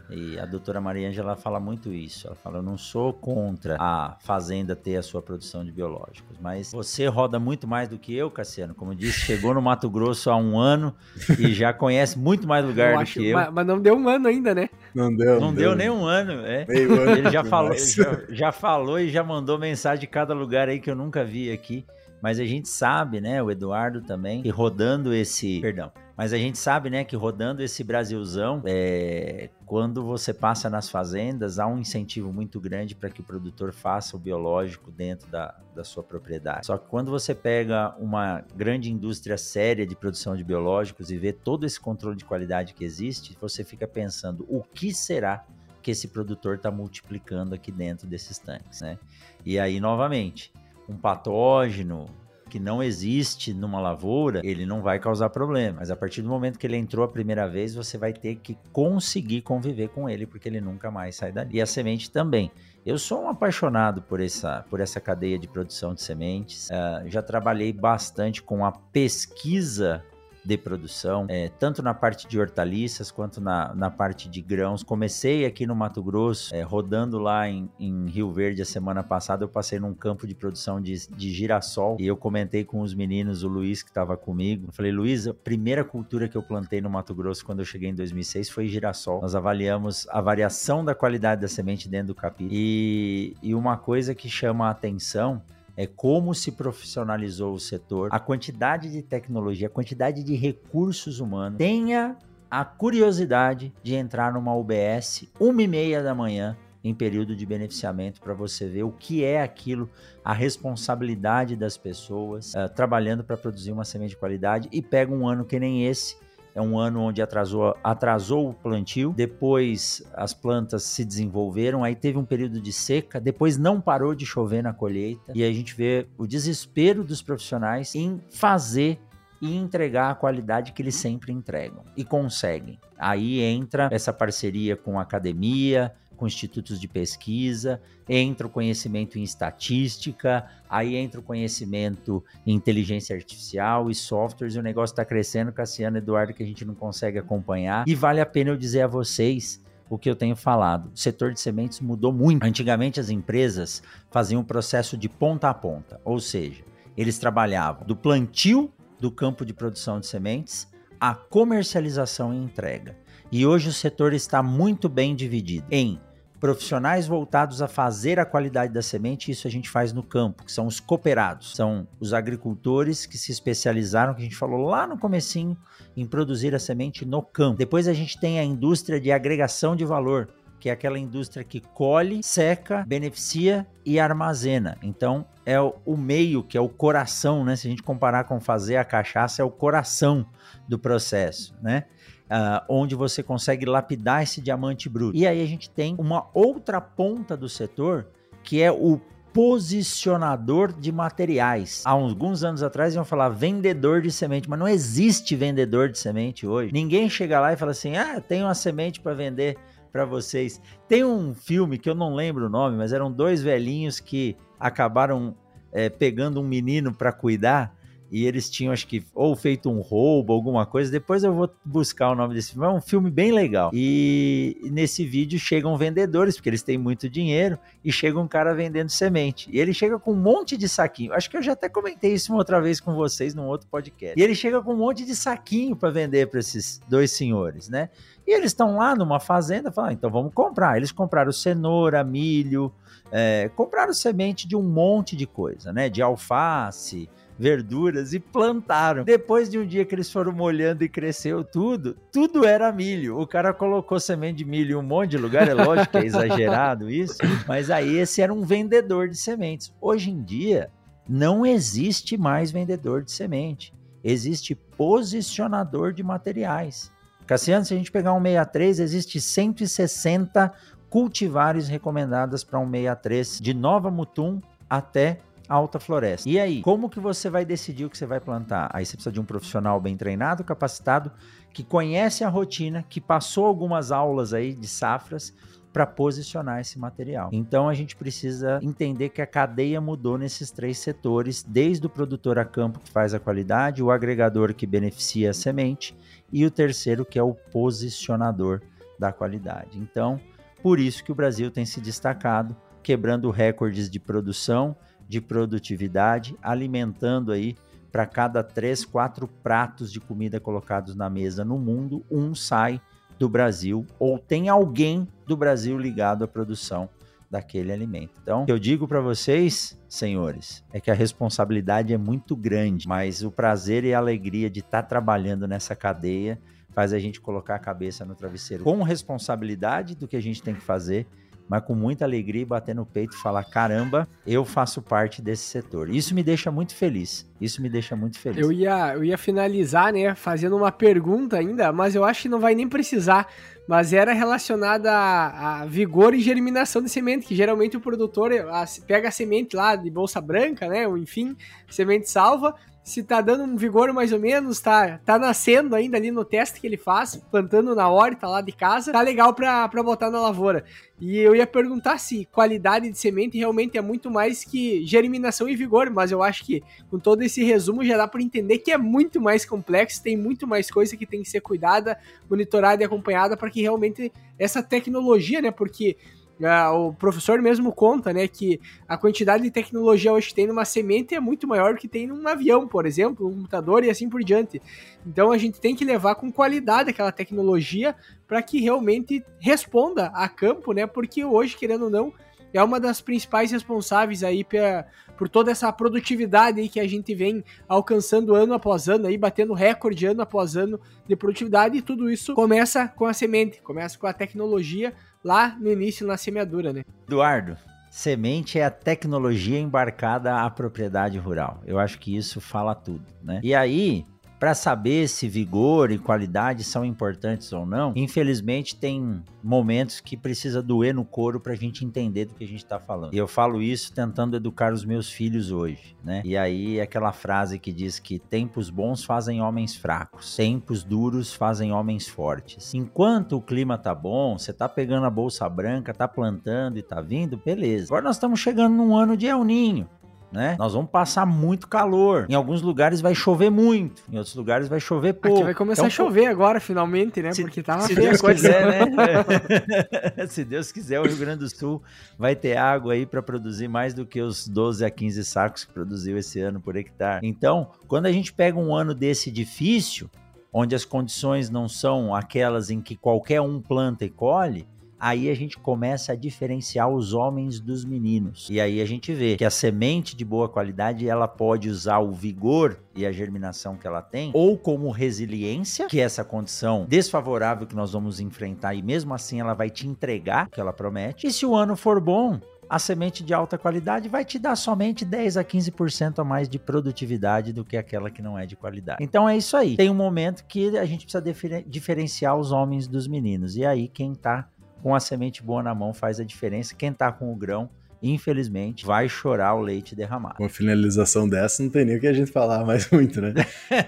[0.08, 2.28] E a doutora Maria Angela fala muito isso.
[2.28, 6.70] Ela fala: eu não sou contra a fazenda ter a sua produção de biológicos, mas
[6.70, 8.74] você roda muito mais do que eu, Cassiano.
[8.74, 10.94] Como disse, chegou no Mato Grosso há um ano
[11.38, 13.36] e já conhece muito mais lugar eu do acho, que eu.
[13.36, 14.68] Mas, mas, não deu um ano ainda, né?
[14.94, 15.40] Não deu.
[15.40, 16.64] Não, deu, deu nem um ano, é.
[16.66, 20.68] Meio ano Ele já falou, já, já falou e já mandou mensagem de cada lugar
[20.68, 21.84] aí que eu nunca vi aqui.
[22.22, 25.60] Mas a gente sabe, né, o Eduardo também, que rodando esse.
[25.60, 25.92] Perdão.
[26.16, 31.58] Mas a gente sabe, né, que rodando esse Brasilzão, é, quando você passa nas fazendas,
[31.58, 35.84] há um incentivo muito grande para que o produtor faça o biológico dentro da, da
[35.84, 36.66] sua propriedade.
[36.66, 41.34] Só que quando você pega uma grande indústria séria de produção de biológicos e vê
[41.34, 45.44] todo esse controle de qualidade que existe, você fica pensando o que será
[45.82, 48.98] que esse produtor está multiplicando aqui dentro desses tanques, né?
[49.44, 50.52] E aí, novamente,
[50.88, 52.06] um patógeno
[52.48, 55.78] que não existe numa lavoura, ele não vai causar problema.
[55.80, 58.56] Mas a partir do momento que ele entrou a primeira vez, você vai ter que
[58.72, 61.56] conseguir conviver com ele, porque ele nunca mais sai dali.
[61.56, 62.50] E a semente também.
[62.84, 66.68] Eu sou um apaixonado por essa, por essa cadeia de produção de sementes.
[66.70, 70.04] Uh, já trabalhei bastante com a pesquisa
[70.46, 74.82] de produção, é, tanto na parte de hortaliças quanto na, na parte de grãos.
[74.82, 79.44] Comecei aqui no Mato Grosso, é, rodando lá em, em, Rio Verde a semana passada.
[79.44, 83.42] Eu passei num campo de produção de, de girassol e eu comentei com os meninos,
[83.42, 84.68] o Luiz que estava comigo.
[84.68, 87.90] Eu falei, Luiz, a primeira cultura que eu plantei no Mato Grosso quando eu cheguei
[87.90, 89.20] em 2006 foi girassol.
[89.20, 92.48] Nós avaliamos a variação da qualidade da semente dentro do capim.
[92.50, 95.42] E, e uma coisa que chama a atenção
[95.76, 101.58] é como se profissionalizou o setor, a quantidade de tecnologia, a quantidade de recursos humanos.
[101.58, 102.16] Tenha
[102.50, 108.20] a curiosidade de entrar numa UBS uma e meia da manhã em período de beneficiamento
[108.20, 109.90] para você ver o que é aquilo,
[110.24, 115.26] a responsabilidade das pessoas uh, trabalhando para produzir uma semente de qualidade e pega um
[115.26, 116.16] ano que nem esse
[116.56, 122.16] é um ano onde atrasou, atrasou o plantio, depois as plantas se desenvolveram, aí teve
[122.16, 126.08] um período de seca, depois não parou de chover na colheita, e a gente vê
[126.16, 128.98] o desespero dos profissionais em fazer
[129.40, 132.78] e entregar a qualidade que eles sempre entregam e conseguem.
[132.98, 139.22] Aí entra essa parceria com a academia, com institutos de pesquisa, entra o conhecimento em
[139.22, 145.52] estatística, aí entra o conhecimento em inteligência artificial e softwares, e o negócio está crescendo,
[145.52, 147.86] Cassiano Eduardo, que a gente não consegue acompanhar.
[147.86, 150.90] E vale a pena eu dizer a vocês o que eu tenho falado.
[150.94, 152.44] O setor de sementes mudou muito.
[152.44, 156.64] Antigamente as empresas faziam um processo de ponta a ponta, ou seja,
[156.96, 160.66] eles trabalhavam do plantio do campo de produção de sementes
[160.98, 162.96] à comercialização e entrega.
[163.30, 166.00] E hoje o setor está muito bem dividido em
[166.40, 170.52] profissionais voltados a fazer a qualidade da semente, isso a gente faz no campo, que
[170.52, 174.98] são os cooperados, são os agricultores que se especializaram, que a gente falou lá no
[174.98, 175.56] comecinho,
[175.96, 177.58] em produzir a semente no campo.
[177.58, 180.28] Depois a gente tem a indústria de agregação de valor,
[180.58, 184.76] que é aquela indústria que colhe, seca, beneficia e armazena.
[184.82, 187.54] Então, é o meio, que é o coração, né?
[187.54, 190.26] Se a gente comparar com fazer a cachaça, é o coração
[190.68, 191.84] do processo, né?
[192.26, 195.16] Uh, onde você consegue lapidar esse diamante bruto.
[195.16, 198.06] E aí a gente tem uma outra ponta do setor
[198.42, 199.00] que é o
[199.32, 201.82] posicionador de materiais.
[201.84, 206.46] Há alguns anos atrás iam falar vendedor de semente, mas não existe vendedor de semente
[206.46, 206.72] hoje.
[206.72, 209.58] Ninguém chega lá e fala assim: "Ah, tenho uma semente para vender
[209.92, 210.60] para vocês".
[210.88, 215.36] Tem um filme que eu não lembro o nome, mas eram dois velhinhos que acabaram
[215.70, 217.76] é, pegando um menino para cuidar
[218.10, 220.90] e eles tinham, acho que, ou feito um roubo, alguma coisa.
[220.90, 222.66] Depois eu vou buscar o nome desse filme.
[222.66, 223.70] É um filme bem legal.
[223.72, 228.90] E nesse vídeo chegam vendedores, porque eles têm muito dinheiro, e chega um cara vendendo
[228.90, 229.48] semente.
[229.52, 231.12] E ele chega com um monte de saquinho.
[231.12, 234.18] Acho que eu já até comentei isso uma outra vez com vocês num outro podcast.
[234.18, 237.90] E ele chega com um monte de saquinho para vender para esses dois senhores, né?
[238.26, 240.76] E eles estão lá numa fazenda, falam, ah, então vamos comprar.
[240.76, 242.72] Eles compraram cenoura, milho,
[243.10, 245.88] é, compraram semente de um monte de coisa, né?
[245.88, 249.04] De alface, verduras e plantaram.
[249.04, 253.20] Depois de um dia que eles foram molhando e cresceu tudo, tudo era milho.
[253.20, 256.06] O cara colocou semente de milho em um monte de lugar, é lógico que é
[256.06, 259.72] exagerado isso, mas aí esse era um vendedor de sementes.
[259.80, 260.70] Hoje em dia,
[261.08, 263.72] não existe mais vendedor de semente.
[264.02, 266.92] Existe posicionador de materiais.
[267.26, 270.52] Cassiano, se a gente pegar um 63, existe 160
[270.88, 275.18] cultivares recomendadas para um 63, de Nova Mutum até
[275.48, 276.28] alta floresta.
[276.28, 278.70] E aí, como que você vai decidir o que você vai plantar?
[278.72, 281.12] Aí você precisa de um profissional bem treinado, capacitado,
[281.52, 285.32] que conhece a rotina, que passou algumas aulas aí de safras
[285.76, 287.28] para posicionar esse material.
[287.32, 292.38] Então a gente precisa entender que a cadeia mudou nesses três setores, desde o produtor
[292.38, 295.94] a campo que faz a qualidade, o agregador que beneficia a semente
[296.32, 298.62] e o terceiro que é o posicionador
[298.98, 299.78] da qualidade.
[299.78, 300.18] Então,
[300.62, 304.74] por isso que o Brasil tem se destacado, quebrando recordes de produção,
[305.08, 307.56] de produtividade, alimentando aí
[307.90, 312.80] para cada três, quatro pratos de comida colocados na mesa no mundo, um sai
[313.18, 316.88] do Brasil ou tem alguém do Brasil ligado à produção
[317.30, 318.12] daquele alimento.
[318.22, 323.30] Então, eu digo para vocês, senhores, é que a responsabilidade é muito grande, mas o
[323.30, 326.38] prazer e a alegria de estar tá trabalhando nessa cadeia
[326.70, 330.54] faz a gente colocar a cabeça no travesseiro com responsabilidade do que a gente tem
[330.54, 331.06] que fazer
[331.48, 335.44] mas com muita alegria e bater no peito e falar: caramba, eu faço parte desse
[335.44, 335.88] setor.
[335.88, 337.28] Isso me deixa muito feliz.
[337.40, 338.38] Isso me deixa muito feliz.
[338.38, 342.40] Eu ia, eu ia finalizar, né, fazendo uma pergunta ainda, mas eu acho que não
[342.40, 343.28] vai nem precisar.
[343.68, 348.64] Mas era relacionada a, a vigor e germinação de semente, que geralmente o produtor a,
[348.86, 351.36] pega a semente lá de bolsa branca, né, ou enfim,
[351.68, 352.54] semente salva
[352.86, 356.60] se tá dando um vigor mais ou menos, tá, tá nascendo ainda ali no teste
[356.60, 360.20] que ele faz, plantando na horta lá de casa, tá legal pra, pra botar na
[360.20, 360.64] lavoura.
[361.00, 365.56] E eu ia perguntar se qualidade de semente realmente é muito mais que germinação e
[365.56, 368.78] vigor, mas eu acho que com todo esse resumo já dá para entender que é
[368.78, 371.98] muito mais complexo, tem muito mais coisa que tem que ser cuidada,
[372.30, 375.96] monitorada e acompanhada para que realmente essa tecnologia, né, porque
[376.38, 381.20] o professor mesmo conta, né, que a quantidade de tecnologia hoje tem numa semente é
[381.20, 384.60] muito maior do que tem num avião, por exemplo, um computador e assim por diante.
[385.06, 387.94] Então a gente tem que levar com qualidade aquela tecnologia
[388.28, 390.86] para que realmente responda a campo, né?
[390.86, 392.12] Porque hoje, querendo ou não,
[392.52, 397.14] é uma das principais responsáveis aí pra, por toda essa produtividade aí que a gente
[397.14, 402.10] vem alcançando ano após ano, aí batendo recorde ano após ano de produtividade, e tudo
[402.10, 404.92] isso começa com a semente, começa com a tecnologia
[405.26, 406.84] lá no início na semeadura, né?
[407.08, 407.56] Eduardo,
[407.90, 411.60] semente é a tecnologia embarcada à propriedade rural.
[411.66, 413.40] Eu acho que isso fala tudo, né?
[413.42, 414.06] E aí,
[414.38, 420.62] para saber se vigor e qualidade são importantes ou não, infelizmente tem momentos que precisa
[420.62, 423.14] doer no couro para a gente entender do que a gente está falando.
[423.14, 426.22] E eu falo isso tentando educar os meus filhos hoje, né?
[426.24, 431.72] E aí aquela frase que diz que tempos bons fazem homens fracos, tempos duros fazem
[431.72, 432.74] homens fortes.
[432.74, 437.00] Enquanto o clima tá bom, você tá pegando a bolsa branca, tá plantando e tá
[437.00, 437.86] vindo, beleza.
[437.86, 439.88] Agora nós estamos chegando num ano de El Ninho
[440.36, 440.56] né?
[440.58, 442.26] Nós vamos passar muito calor.
[442.28, 445.38] Em alguns lugares vai chover muito, em outros lugares vai chover pouco.
[445.38, 447.32] Aqui vai começar então, a chover agora, finalmente, né?
[447.32, 450.26] Se, Porque tava se Deus quiser, né?
[450.28, 451.82] se Deus quiser, o Rio Grande do Sul
[452.18, 455.72] vai ter água aí para produzir mais do que os 12 a 15 sacos que
[455.72, 457.26] produziu esse ano por hectare.
[457.26, 460.10] Então, quando a gente pega um ano desse difícil,
[460.52, 464.66] onde as condições não são aquelas em que qualquer um planta e colhe,
[464.98, 468.48] aí a gente começa a diferenciar os homens dos meninos.
[468.50, 472.12] E aí a gente vê que a semente de boa qualidade, ela pode usar o
[472.12, 477.66] vigor e a germinação que ela tem, ou como resiliência, que é essa condição desfavorável
[477.66, 481.26] que nós vamos enfrentar e mesmo assim ela vai te entregar o que ela promete.
[481.26, 485.04] E se o ano for bom, a semente de alta qualidade vai te dar somente
[485.04, 489.02] 10 a 15% a mais de produtividade do que aquela que não é de qualidade.
[489.02, 489.76] Então é isso aí.
[489.76, 493.56] Tem um momento que a gente precisa diferenciar os homens dos meninos.
[493.56, 494.48] E aí quem tá
[494.82, 496.74] com a semente boa na mão faz a diferença.
[496.74, 497.68] Quem tá com o grão,
[498.02, 500.36] infelizmente, vai chorar o leite derramado.
[500.38, 503.34] Uma finalização dessa não tem nem o que a gente falar mais muito, né?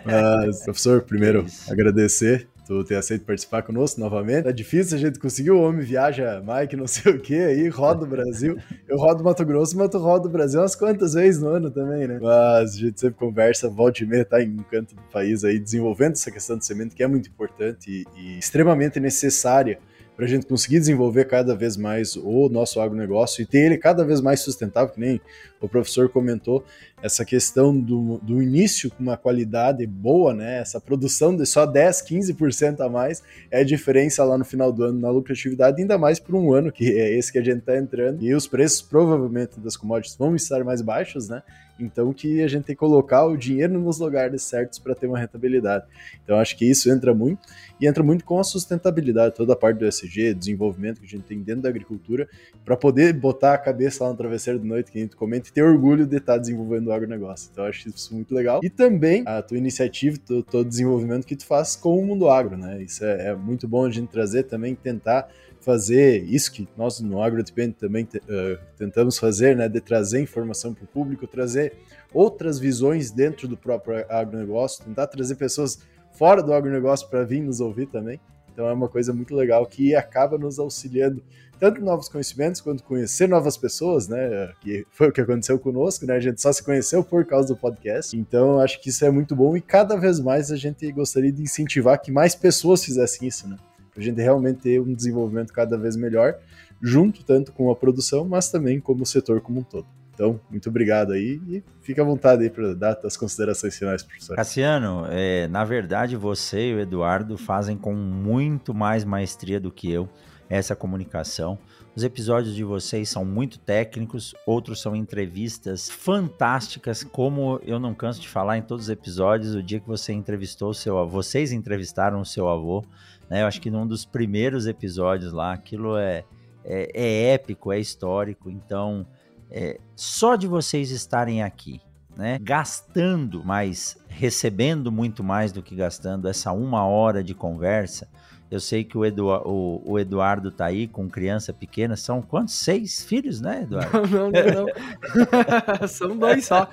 [0.04, 4.46] Mas, professor, primeiro, agradecer tu ter aceito participar conosco novamente.
[4.46, 8.04] É difícil a gente conseguir, o homem viaja Mike, não sei o que, aí roda
[8.04, 8.58] o Brasil.
[8.86, 12.06] Eu rodo Mato Grosso, mas tu roda o Brasil umas quantas vezes no ano também,
[12.06, 12.18] né?
[12.20, 15.58] Mas a gente sempre conversa, volta e meia, tá em um canto do país aí,
[15.58, 19.78] desenvolvendo essa questão de semente, que é muito importante e, e extremamente necessária
[20.18, 24.04] para a gente conseguir desenvolver cada vez mais o nosso agronegócio e ter ele cada
[24.04, 25.20] vez mais sustentável, que nem
[25.60, 26.64] o professor comentou,
[27.00, 30.58] essa questão do, do início com uma qualidade boa, né?
[30.58, 34.82] Essa produção de só 10, 15% a mais é a diferença lá no final do
[34.82, 37.78] ano na lucratividade, ainda mais por um ano que é esse que a gente está
[37.78, 38.20] entrando.
[38.20, 41.44] E os preços provavelmente das commodities vão estar mais baixos, né?
[41.78, 45.18] Então que a gente tem que colocar o dinheiro nos lugares certos para ter uma
[45.18, 45.84] rentabilidade.
[46.22, 47.40] Então acho que isso entra muito
[47.80, 51.24] e entra muito com a sustentabilidade, toda a parte do SG, desenvolvimento que a gente
[51.24, 52.28] tem dentro da agricultura,
[52.64, 55.52] para poder botar a cabeça lá no travesseiro de noite que a gente comenta e
[55.52, 57.48] ter orgulho de estar tá desenvolvendo o agronegócio.
[57.52, 58.60] Então acho isso muito legal.
[58.62, 62.56] E também a tua iniciativa, todo, todo desenvolvimento que tu faz com o mundo agro,
[62.56, 62.82] né?
[62.82, 65.28] Isso é, é muito bom a gente trazer também, tentar
[65.68, 70.84] fazer isso que nós no AgroDepend também uh, tentamos fazer, né, de trazer informação para
[70.84, 71.74] o público, trazer
[72.10, 75.80] outras visões dentro do próprio agronegócio, tentar trazer pessoas
[76.12, 78.18] fora do agronegócio para vir nos ouvir também.
[78.50, 81.22] Então é uma coisa muito legal que acaba nos auxiliando
[81.60, 84.50] tanto novos conhecimentos quanto conhecer novas pessoas, né?
[84.62, 86.14] Que foi o que aconteceu conosco, né?
[86.14, 88.16] A gente só se conheceu por causa do podcast.
[88.16, 91.42] Então acho que isso é muito bom e cada vez mais a gente gostaria de
[91.42, 93.56] incentivar que mais pessoas fizessem isso, né?
[93.98, 96.38] A gente realmente ter um desenvolvimento cada vez melhor,
[96.80, 99.86] junto tanto com a produção, mas também como o setor como um todo.
[100.14, 104.34] Então, muito obrigado aí e fica à vontade aí para dar as considerações finais, professor.
[104.34, 109.90] Cassiano, é, na verdade você e o Eduardo fazem com muito mais maestria do que
[109.90, 110.08] eu
[110.48, 111.58] essa comunicação.
[111.94, 118.20] Os episódios de vocês são muito técnicos, outros são entrevistas fantásticas, como eu não canso
[118.20, 121.52] de falar em todos os episódios, o dia que você entrevistou o seu avô, vocês
[121.52, 122.84] entrevistaram o seu avô,
[123.28, 123.42] né?
[123.42, 126.24] Eu acho que num dos primeiros episódios lá, aquilo é,
[126.64, 129.06] é, é épico, é histórico, então
[129.50, 131.80] é, só de vocês estarem aqui,
[132.18, 138.08] né, gastando mais, recebendo muito mais do que gastando essa uma hora de conversa.
[138.50, 141.96] Eu sei que o, o, o Eduardo tá aí com criança pequena.
[141.96, 142.54] São quantos?
[142.54, 144.08] Seis filhos, né, Eduardo?
[144.08, 145.86] Não, não, não.
[145.86, 146.68] São dois só.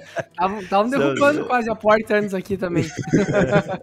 [0.61, 1.47] Estavam derrubando São...
[1.47, 2.89] quase a porta antes aqui também.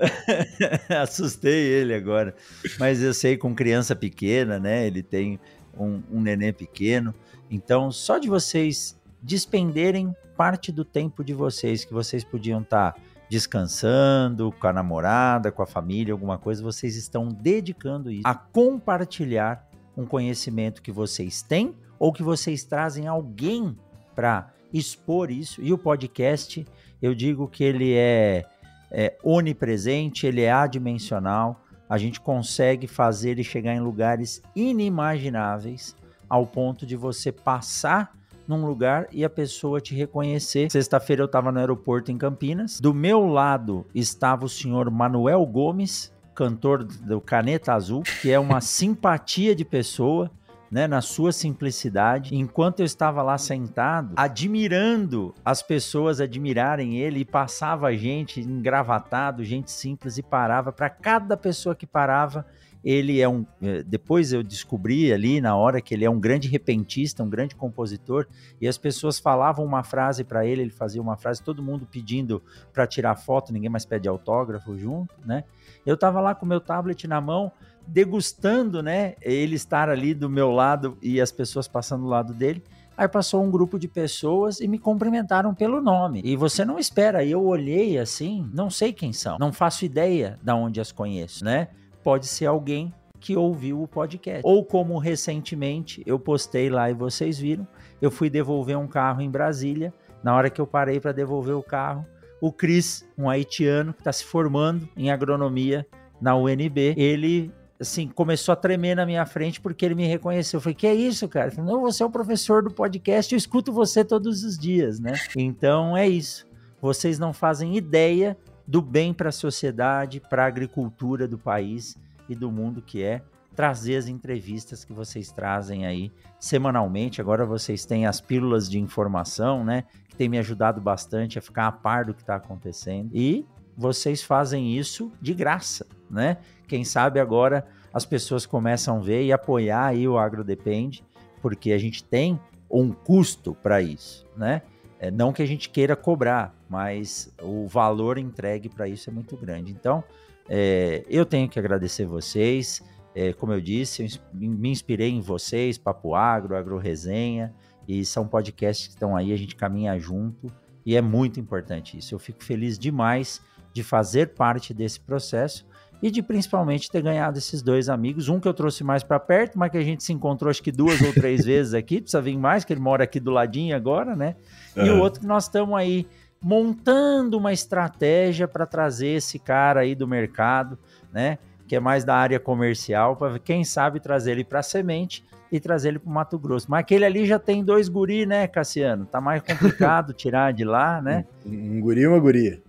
[0.88, 2.34] Assustei ele agora.
[2.80, 4.86] Mas eu sei com criança pequena, né?
[4.86, 5.38] Ele tem
[5.78, 7.14] um, um neném pequeno.
[7.50, 13.00] Então, só de vocês despenderem parte do tempo de vocês, que vocês podiam estar tá
[13.30, 19.66] descansando com a namorada, com a família, alguma coisa, vocês estão dedicando isso a compartilhar
[19.96, 23.76] um conhecimento que vocês têm ou que vocês trazem alguém
[24.14, 25.62] para expor isso.
[25.62, 26.66] E o podcast,
[27.00, 28.44] eu digo que ele é,
[28.90, 35.94] é onipresente, ele é adimensional, a gente consegue fazer ele chegar em lugares inimagináveis
[36.28, 38.14] ao ponto de você passar
[38.52, 40.70] num lugar e a pessoa te reconhecer.
[40.70, 42.80] Sexta-feira eu estava no aeroporto em Campinas.
[42.80, 48.60] Do meu lado estava o senhor Manuel Gomes, cantor do Caneta Azul, que é uma
[48.62, 50.30] simpatia de pessoa.
[50.70, 57.24] Né, na sua simplicidade, enquanto eu estava lá sentado, admirando as pessoas admirarem ele, e
[57.26, 60.72] passava gente engravatado, gente simples, e parava.
[60.72, 62.46] Para cada pessoa que parava,
[62.84, 63.46] ele é um.
[63.62, 67.54] Eh, depois eu descobri ali na hora que ele é um grande repentista, um grande
[67.54, 68.26] compositor,
[68.60, 72.42] e as pessoas falavam uma frase para ele, ele fazia uma frase, todo mundo pedindo
[72.72, 75.44] para tirar foto, ninguém mais pede autógrafo junto, né?
[75.86, 77.52] Eu estava lá com meu tablet na mão,
[77.86, 79.14] degustando, né?
[79.20, 82.62] Ele estar ali do meu lado e as pessoas passando do lado dele.
[82.96, 86.20] Aí passou um grupo de pessoas e me cumprimentaram pelo nome.
[86.24, 87.24] E você não espera.
[87.24, 91.68] Eu olhei assim, não sei quem são, não faço ideia de onde as conheço, né?
[92.02, 94.42] Pode ser alguém que ouviu o podcast.
[94.44, 97.66] Ou como recentemente eu postei lá e vocês viram,
[98.00, 99.94] eu fui devolver um carro em Brasília.
[100.22, 102.04] Na hora que eu parei para devolver o carro,
[102.40, 105.86] o Cris, um haitiano que está se formando em agronomia
[106.20, 110.58] na UNB, ele assim, começou a tremer na minha frente porque ele me reconheceu.
[110.58, 111.50] Eu falei, que é isso, cara?
[111.50, 115.14] Falei, não, você é o professor do podcast, eu escuto você todos os dias, né?
[115.36, 116.46] Então é isso.
[116.80, 118.36] Vocês não fazem ideia
[118.66, 121.96] do bem para a sociedade, para a agricultura do país
[122.28, 123.22] e do mundo, que é
[123.54, 127.20] trazer as entrevistas que vocês trazem aí semanalmente.
[127.20, 129.84] Agora vocês têm as pílulas de informação, né?
[130.08, 133.10] Que tem me ajudado bastante a ficar a par do que está acontecendo.
[133.12, 133.46] E
[133.76, 136.38] vocês fazem isso de graça, né?
[136.66, 141.04] Quem sabe agora as pessoas começam a ver e apoiar aí o Agro Depende,
[141.42, 142.40] porque a gente tem
[142.70, 144.62] um custo para isso, né?
[145.02, 149.36] É, não que a gente queira cobrar, mas o valor entregue para isso é muito
[149.36, 149.72] grande.
[149.72, 150.04] Então,
[150.48, 152.80] é, eu tenho que agradecer vocês.
[153.12, 157.52] É, como eu disse, eu me inspirei em vocês, Papo Agro, Agro Resenha,
[157.88, 160.46] e são podcasts que estão aí, a gente caminha junto,
[160.86, 162.14] e é muito importante isso.
[162.14, 163.42] Eu fico feliz demais
[163.72, 165.66] de fazer parte desse processo
[166.02, 168.28] e de principalmente ter ganhado esses dois amigos.
[168.28, 170.72] Um que eu trouxe mais para perto, mas que a gente se encontrou acho que
[170.72, 174.16] duas ou três vezes aqui, precisa vir mais, que ele mora aqui do ladinho agora,
[174.16, 174.34] né?
[174.76, 176.06] E o outro que nós estamos aí
[176.42, 180.76] montando uma estratégia para trazer esse cara aí do mercado,
[181.12, 181.38] né?
[181.68, 185.90] Que é mais da área comercial, para quem sabe trazer ele para semente e trazer
[185.90, 186.66] ele para o Mato Grosso.
[186.68, 189.06] Mas aquele ali já tem dois guri, né, Cassiano?
[189.06, 191.24] Tá mais complicado tirar de lá, né?
[191.46, 192.60] Um, um guri e uma guria.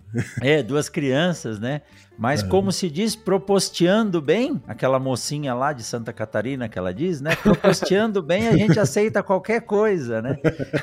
[0.41, 1.81] É, duas crianças, né?
[2.17, 7.19] Mas como se diz, proposteando bem, aquela mocinha lá de Santa Catarina que ela diz,
[7.19, 7.35] né?
[7.35, 10.37] Proposteando bem, a gente aceita qualquer coisa, né?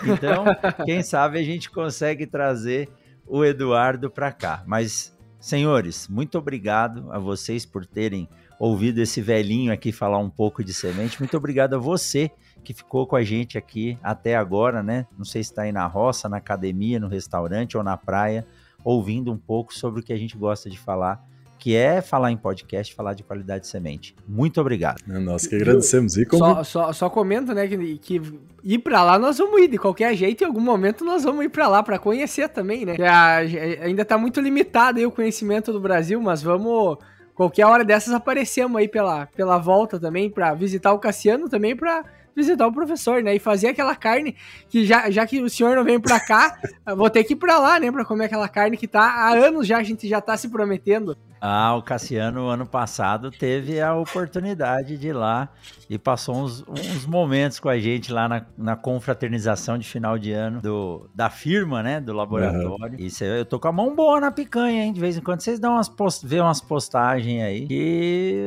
[0.05, 0.45] Então,
[0.85, 2.89] quem sabe a gente consegue trazer
[3.27, 4.65] o Eduardo para cá.
[4.67, 8.29] Mas, senhores, muito obrigado a vocês por terem
[8.59, 11.19] ouvido esse velhinho aqui falar um pouco de semente.
[11.19, 12.31] Muito obrigado a você
[12.63, 15.07] que ficou com a gente aqui até agora, né?
[15.17, 18.47] Não sei se está aí na roça, na academia, no restaurante ou na praia,
[18.85, 21.23] ouvindo um pouco sobre o que a gente gosta de falar,
[21.59, 24.17] que é falar em podcast, falar de qualidade de semente.
[24.27, 24.99] Muito obrigado.
[25.09, 26.17] É, nós que agradecemos.
[26.17, 26.43] E como...
[26.43, 28.23] só, só, só comento, né, que, que
[28.65, 31.51] ir para lá nós vamos ir de qualquer jeito, em algum momento nós vamos ir
[31.51, 32.97] para lá para conhecer também, né?
[33.07, 33.37] A,
[33.85, 36.97] ainda tá muito limitado aí o conhecimento do Brasil, mas vamos
[37.35, 42.05] qualquer hora dessas aparecemos aí pela, pela volta também para visitar o Cassiano também para
[42.41, 43.35] visitar o professor, né?
[43.35, 44.35] E fazer aquela carne
[44.69, 46.59] que já, já que o senhor não vem pra cá,
[46.97, 47.91] vou ter que ir pra lá, né?
[47.93, 51.17] Pra comer aquela carne que tá há anos já, a gente já tá se prometendo.
[51.41, 55.49] Ah, o Cassiano, ano passado, teve a oportunidade de ir lá
[55.89, 60.33] e passou uns, uns momentos com a gente lá na, na confraternização de final de
[60.33, 61.99] ano do, da firma, né?
[61.99, 62.99] Do laboratório.
[62.99, 63.07] Uhum.
[63.07, 64.93] Isso, eu tô com a mão boa na picanha, hein?
[64.93, 67.67] De vez em quando vocês dão umas post, vê umas postagens aí.
[67.71, 68.47] E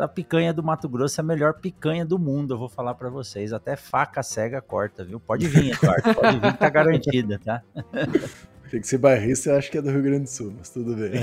[0.00, 3.08] a picanha do Mato Grosso é a melhor picanha do mundo, eu vou falar para
[3.08, 3.52] vocês.
[3.52, 5.20] Até faca cega corta, viu?
[5.20, 6.14] Pode vir, Eduardo.
[6.14, 7.62] Pode vir que tá garantida, tá?
[8.70, 10.94] Tem que ser bairrista, eu acho que é do Rio Grande do Sul, mas tudo
[10.94, 11.10] bem.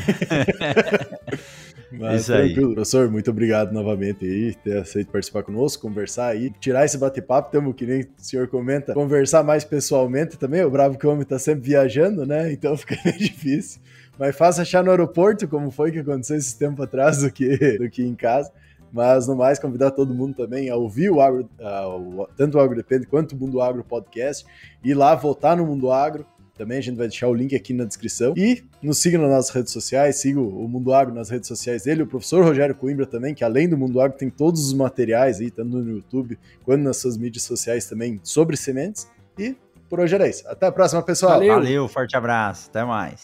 [1.97, 2.53] mas Isso aí.
[2.53, 7.73] professor, muito obrigado novamente aí, ter aceito participar conosco, conversar aí, tirar esse bate-papo, temos
[7.73, 11.39] que nem o senhor comenta, conversar mais pessoalmente também, o bravo que o homem tá
[11.39, 13.79] sempre viajando, né, então fica meio difícil.
[14.19, 17.89] Mas fácil achar no aeroporto, como foi que aconteceu esse tempo atrás, do que, do
[17.89, 18.51] que em casa.
[18.91, 22.75] Mas no mais, convidar todo mundo também a ouvir o Agro, uh, tanto o Agro
[22.75, 24.45] Depende quanto o Mundo Agro Podcast,
[24.83, 26.25] ir lá votar no Mundo Agro,
[26.58, 28.34] também a gente vai deixar o link aqui na descrição.
[28.36, 32.03] E nos siga nas nossas redes sociais, siga o Mundo Agro nas redes sociais dele,
[32.03, 35.51] o professor Rogério Coimbra também, que além do Mundo Agro tem todos os materiais aí,
[35.51, 39.08] tanto no YouTube quanto nas suas mídias sociais também sobre sementes.
[39.38, 39.55] E
[39.89, 40.47] por hoje era isso.
[40.47, 41.34] Até a próxima, pessoal.
[41.34, 42.70] Valeu, Valeu forte abraço.
[42.70, 43.22] Até mais.